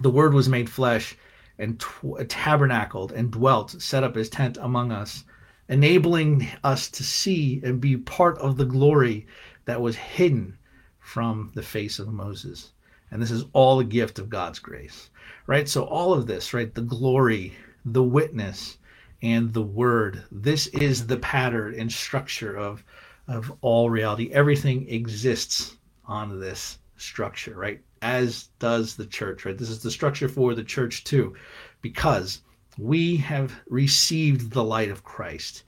The 0.00 0.10
word 0.10 0.34
was 0.34 0.48
made 0.48 0.68
flesh 0.68 1.16
and 1.60 1.78
tw- 1.78 2.18
uh, 2.18 2.24
tabernacled 2.28 3.12
and 3.12 3.30
dwelt, 3.30 3.80
set 3.80 4.02
up 4.02 4.16
his 4.16 4.28
tent 4.28 4.58
among 4.60 4.90
us, 4.90 5.22
enabling 5.68 6.48
us 6.64 6.90
to 6.90 7.04
see 7.04 7.60
and 7.62 7.80
be 7.80 7.96
part 7.98 8.36
of 8.38 8.56
the 8.56 8.64
glory 8.64 9.28
that 9.66 9.80
was 9.80 9.94
hidden 9.94 10.58
from 11.02 11.52
the 11.54 11.62
face 11.62 11.98
of 11.98 12.08
Moses. 12.08 12.72
And 13.10 13.20
this 13.20 13.30
is 13.30 13.44
all 13.52 13.80
a 13.80 13.84
gift 13.84 14.18
of 14.18 14.30
God's 14.30 14.58
grace 14.58 15.10
right? 15.46 15.68
So 15.68 15.82
all 15.84 16.14
of 16.14 16.26
this, 16.26 16.54
right? 16.54 16.72
The 16.72 16.82
glory 16.82 17.52
the 17.84 18.02
witness, 18.02 18.78
and 19.22 19.52
the 19.52 19.62
word. 19.62 20.22
This 20.30 20.66
is 20.68 21.06
the 21.06 21.16
pattern 21.18 21.74
and 21.78 21.90
structure 21.90 22.56
of, 22.56 22.84
of 23.28 23.52
all 23.60 23.90
reality. 23.90 24.30
Everything 24.32 24.88
exists 24.88 25.76
on 26.06 26.40
this 26.40 26.78
structure, 26.96 27.54
right? 27.54 27.80
As 28.02 28.48
does 28.58 28.96
the 28.96 29.06
church, 29.06 29.44
right? 29.44 29.56
This 29.56 29.70
is 29.70 29.82
the 29.82 29.90
structure 29.90 30.28
for 30.28 30.54
the 30.54 30.64
church 30.64 31.04
too, 31.04 31.34
because 31.80 32.42
we 32.78 33.16
have 33.16 33.52
received 33.68 34.52
the 34.52 34.64
light 34.64 34.90
of 34.90 35.04
Christ. 35.04 35.64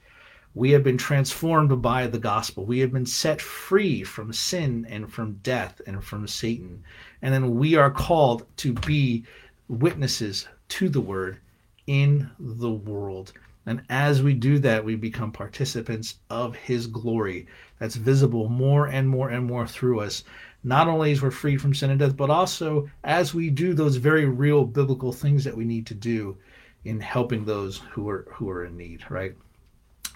We 0.55 0.71
have 0.71 0.85
been 0.85 0.97
transformed 0.97 1.81
by 1.81 2.07
the 2.07 2.17
gospel. 2.17 2.65
We 2.65 2.79
have 2.79 2.93
been 2.93 3.05
set 3.05 3.41
free 3.41 4.03
from 4.03 4.31
sin 4.31 4.87
and 4.89 5.11
from 5.11 5.33
death 5.43 5.81
and 5.85 6.01
from 6.01 6.27
Satan. 6.27 6.81
And 7.21 7.33
then 7.33 7.55
we 7.55 7.75
are 7.75 7.91
called 7.91 8.45
to 8.57 8.71
be 8.71 9.25
witnesses 9.67 10.47
to 10.69 10.87
the 10.87 11.01
word 11.01 11.39
in 11.87 12.29
the 12.39 12.71
world. 12.71 13.33
And 13.65 13.81
as 13.89 14.23
we 14.23 14.33
do 14.33 14.57
that, 14.59 14.85
we 14.85 14.95
become 14.95 15.33
participants 15.33 16.19
of 16.29 16.55
his 16.55 16.87
glory 16.87 17.47
that's 17.79 17.97
visible 17.97 18.47
more 18.47 18.87
and 18.87 19.09
more 19.09 19.31
and 19.31 19.45
more 19.45 19.67
through 19.67 19.99
us. 19.99 20.23
Not 20.63 20.87
only 20.87 21.11
as 21.11 21.21
we're 21.21 21.31
freed 21.31 21.61
from 21.61 21.73
sin 21.73 21.89
and 21.89 21.99
death, 21.99 22.15
but 22.15 22.29
also 22.29 22.89
as 23.03 23.33
we 23.33 23.49
do 23.49 23.73
those 23.73 23.97
very 23.97 24.25
real 24.25 24.63
biblical 24.63 25.11
things 25.11 25.43
that 25.43 25.57
we 25.57 25.65
need 25.65 25.85
to 25.87 25.93
do 25.93 26.37
in 26.85 27.01
helping 27.01 27.43
those 27.43 27.79
who 27.91 28.07
are 28.07 28.25
who 28.31 28.49
are 28.49 28.63
in 28.63 28.77
need, 28.77 29.03
right? 29.09 29.35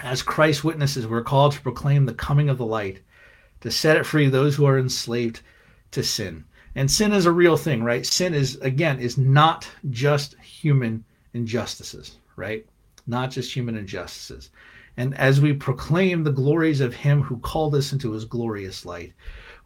As 0.02 0.22
Christ's 0.22 0.64
witnesses, 0.64 1.08
we're 1.08 1.24
called 1.24 1.52
to 1.54 1.62
proclaim 1.62 2.06
the 2.06 2.14
coming 2.14 2.50
of 2.50 2.58
the 2.58 2.66
light, 2.66 3.02
to 3.62 3.70
set 3.70 3.98
it 3.98 4.06
free 4.06 4.30
those 4.30 4.56
who 4.56 4.66
are 4.66 4.80
enslaved 4.80 5.42
to 5.92 6.04
sin. 6.04 6.46
And 6.74 6.90
sin 6.90 7.12
is 7.12 7.26
a 7.26 7.32
real 7.32 7.58
thing, 7.58 7.84
right? 7.84 8.06
Sin 8.06 8.34
is, 8.34 8.56
again, 8.62 9.00
is 9.00 9.18
not 9.18 9.68
just 9.90 10.36
human 10.40 11.04
injustices, 11.34 12.18
right? 12.38 12.66
Not 13.08 13.32
just 13.32 13.54
human 13.54 13.76
injustices. 13.76 14.52
And 14.96 15.14
as 15.18 15.42
we 15.42 15.54
proclaim 15.54 16.24
the 16.24 16.32
glories 16.32 16.80
of 16.80 16.94
Him 16.94 17.22
who 17.22 17.38
called 17.40 17.76
us 17.76 17.92
into 17.92 18.12
His 18.12 18.26
glorious 18.26 18.86
light, 18.86 19.14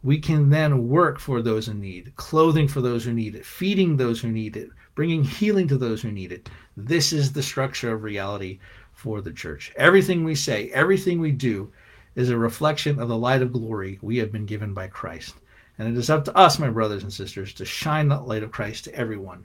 we 0.02 0.18
can 0.18 0.50
then 0.50 0.88
work 0.88 1.18
for 1.18 1.40
those 1.42 1.68
in 1.68 1.80
need, 1.80 2.12
clothing 2.16 2.68
for 2.68 2.80
those 2.80 3.04
who 3.04 3.12
need 3.12 3.34
it, 3.34 3.46
feeding 3.46 3.96
those 3.96 4.20
who 4.20 4.30
need 4.30 4.56
it, 4.56 4.70
bringing 4.94 5.24
healing 5.24 5.66
to 5.68 5.78
those 5.78 6.02
who 6.02 6.12
need 6.12 6.32
it. 6.32 6.50
This 6.76 7.12
is 7.12 7.32
the 7.32 7.42
structure 7.42 7.92
of 7.92 8.02
reality 8.02 8.58
for 9.04 9.20
the 9.20 9.30
church. 9.30 9.70
Everything 9.76 10.24
we 10.24 10.34
say, 10.34 10.70
everything 10.70 11.20
we 11.20 11.30
do 11.30 11.70
is 12.14 12.30
a 12.30 12.38
reflection 12.38 12.98
of 12.98 13.08
the 13.08 13.16
light 13.16 13.42
of 13.42 13.52
glory 13.52 13.98
we 14.00 14.16
have 14.16 14.32
been 14.32 14.46
given 14.46 14.72
by 14.72 14.86
Christ. 14.86 15.34
And 15.76 15.86
it 15.86 15.98
is 15.98 16.08
up 16.08 16.24
to 16.24 16.34
us, 16.34 16.58
my 16.58 16.70
brothers 16.70 17.02
and 17.02 17.12
sisters, 17.12 17.52
to 17.54 17.66
shine 17.66 18.08
that 18.08 18.26
light 18.26 18.42
of 18.42 18.50
Christ 18.50 18.84
to 18.84 18.94
everyone 18.94 19.44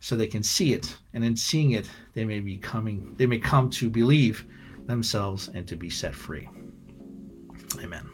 so 0.00 0.14
they 0.14 0.26
can 0.26 0.42
see 0.42 0.74
it. 0.74 0.94
And 1.14 1.24
in 1.24 1.34
seeing 1.34 1.70
it, 1.70 1.88
they 2.12 2.26
may 2.26 2.40
be 2.40 2.58
coming, 2.58 3.14
they 3.16 3.24
may 3.24 3.38
come 3.38 3.70
to 3.70 3.88
believe 3.88 4.44
themselves 4.84 5.48
and 5.54 5.66
to 5.68 5.76
be 5.76 5.88
set 5.88 6.14
free. 6.14 6.46
Amen. 7.78 8.06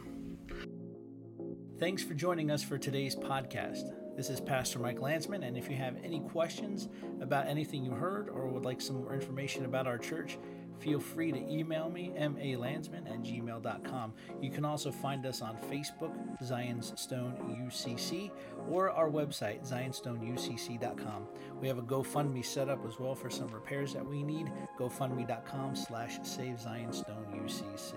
Thanks 1.77 2.03
for 2.03 2.13
joining 2.13 2.51
us 2.51 2.63
for 2.63 2.77
today's 2.77 3.17
podcast. 3.17 3.91
This 4.15 4.29
is 4.29 4.41
Pastor 4.41 4.79
Mike 4.79 4.99
Landsman, 4.99 5.43
and 5.43 5.57
if 5.57 5.69
you 5.69 5.77
have 5.77 5.95
any 6.03 6.19
questions 6.19 6.89
about 7.21 7.47
anything 7.47 7.85
you 7.85 7.91
heard 7.91 8.27
or 8.27 8.47
would 8.47 8.65
like 8.65 8.81
some 8.81 8.97
more 8.97 9.13
information 9.13 9.63
about 9.63 9.87
our 9.87 9.97
church, 9.97 10.37
feel 10.79 10.99
free 10.99 11.31
to 11.31 11.39
email 11.39 11.89
me, 11.89 12.13
malandsman 12.17 13.09
at 13.09 13.21
gmail.com. 13.21 14.13
You 14.41 14.49
can 14.49 14.65
also 14.65 14.91
find 14.91 15.25
us 15.25 15.41
on 15.41 15.57
Facebook, 15.69 16.13
Zion's 16.43 16.93
Stone 16.99 17.35
UCC, 17.67 18.31
or 18.69 18.91
our 18.91 19.09
website, 19.09 19.67
zionstoneucc.com. 19.67 21.27
We 21.59 21.67
have 21.67 21.77
a 21.77 21.83
GoFundMe 21.83 22.45
set 22.45 22.69
up 22.69 22.85
as 22.87 22.99
well 22.99 23.15
for 23.15 23.29
some 23.29 23.49
repairs 23.49 23.93
that 23.93 24.05
we 24.05 24.23
need, 24.23 24.51
gofundme.com 24.77 25.75
slash 25.75 26.19
save 26.23 26.59
UCC. 26.59 27.93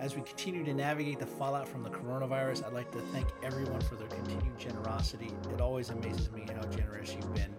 As 0.00 0.16
we 0.16 0.22
continue 0.22 0.64
to 0.64 0.74
navigate 0.74 1.20
the 1.20 1.26
fallout 1.26 1.68
from 1.68 1.82
the 1.82 1.90
coronavirus, 1.90 2.66
I'd 2.66 2.72
like 2.72 2.90
to 2.92 2.98
thank 3.12 3.28
everyone 3.42 3.80
for 3.80 3.94
their 3.94 4.08
continued 4.08 4.58
generosity. 4.58 5.30
It 5.52 5.60
always 5.60 5.90
amazes 5.90 6.30
me 6.32 6.44
how 6.54 6.66
generous 6.68 7.14
you've 7.14 7.32
been. 7.34 7.54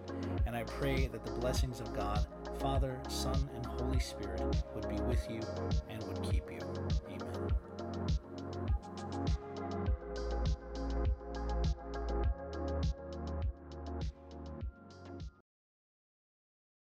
And 0.46 0.54
I 0.54 0.64
pray 0.64 1.06
that 1.08 1.24
the 1.24 1.32
blessings 1.32 1.80
of 1.80 1.92
God, 1.94 2.26
Father, 2.58 2.98
Son, 3.08 3.48
and 3.54 3.66
Holy 3.66 4.00
Spirit 4.00 4.42
would 4.74 4.88
be 4.88 4.96
with 5.02 5.24
you 5.30 5.40
and 5.90 6.02
would 6.04 6.22
keep 6.22 6.50
you. 6.50 7.15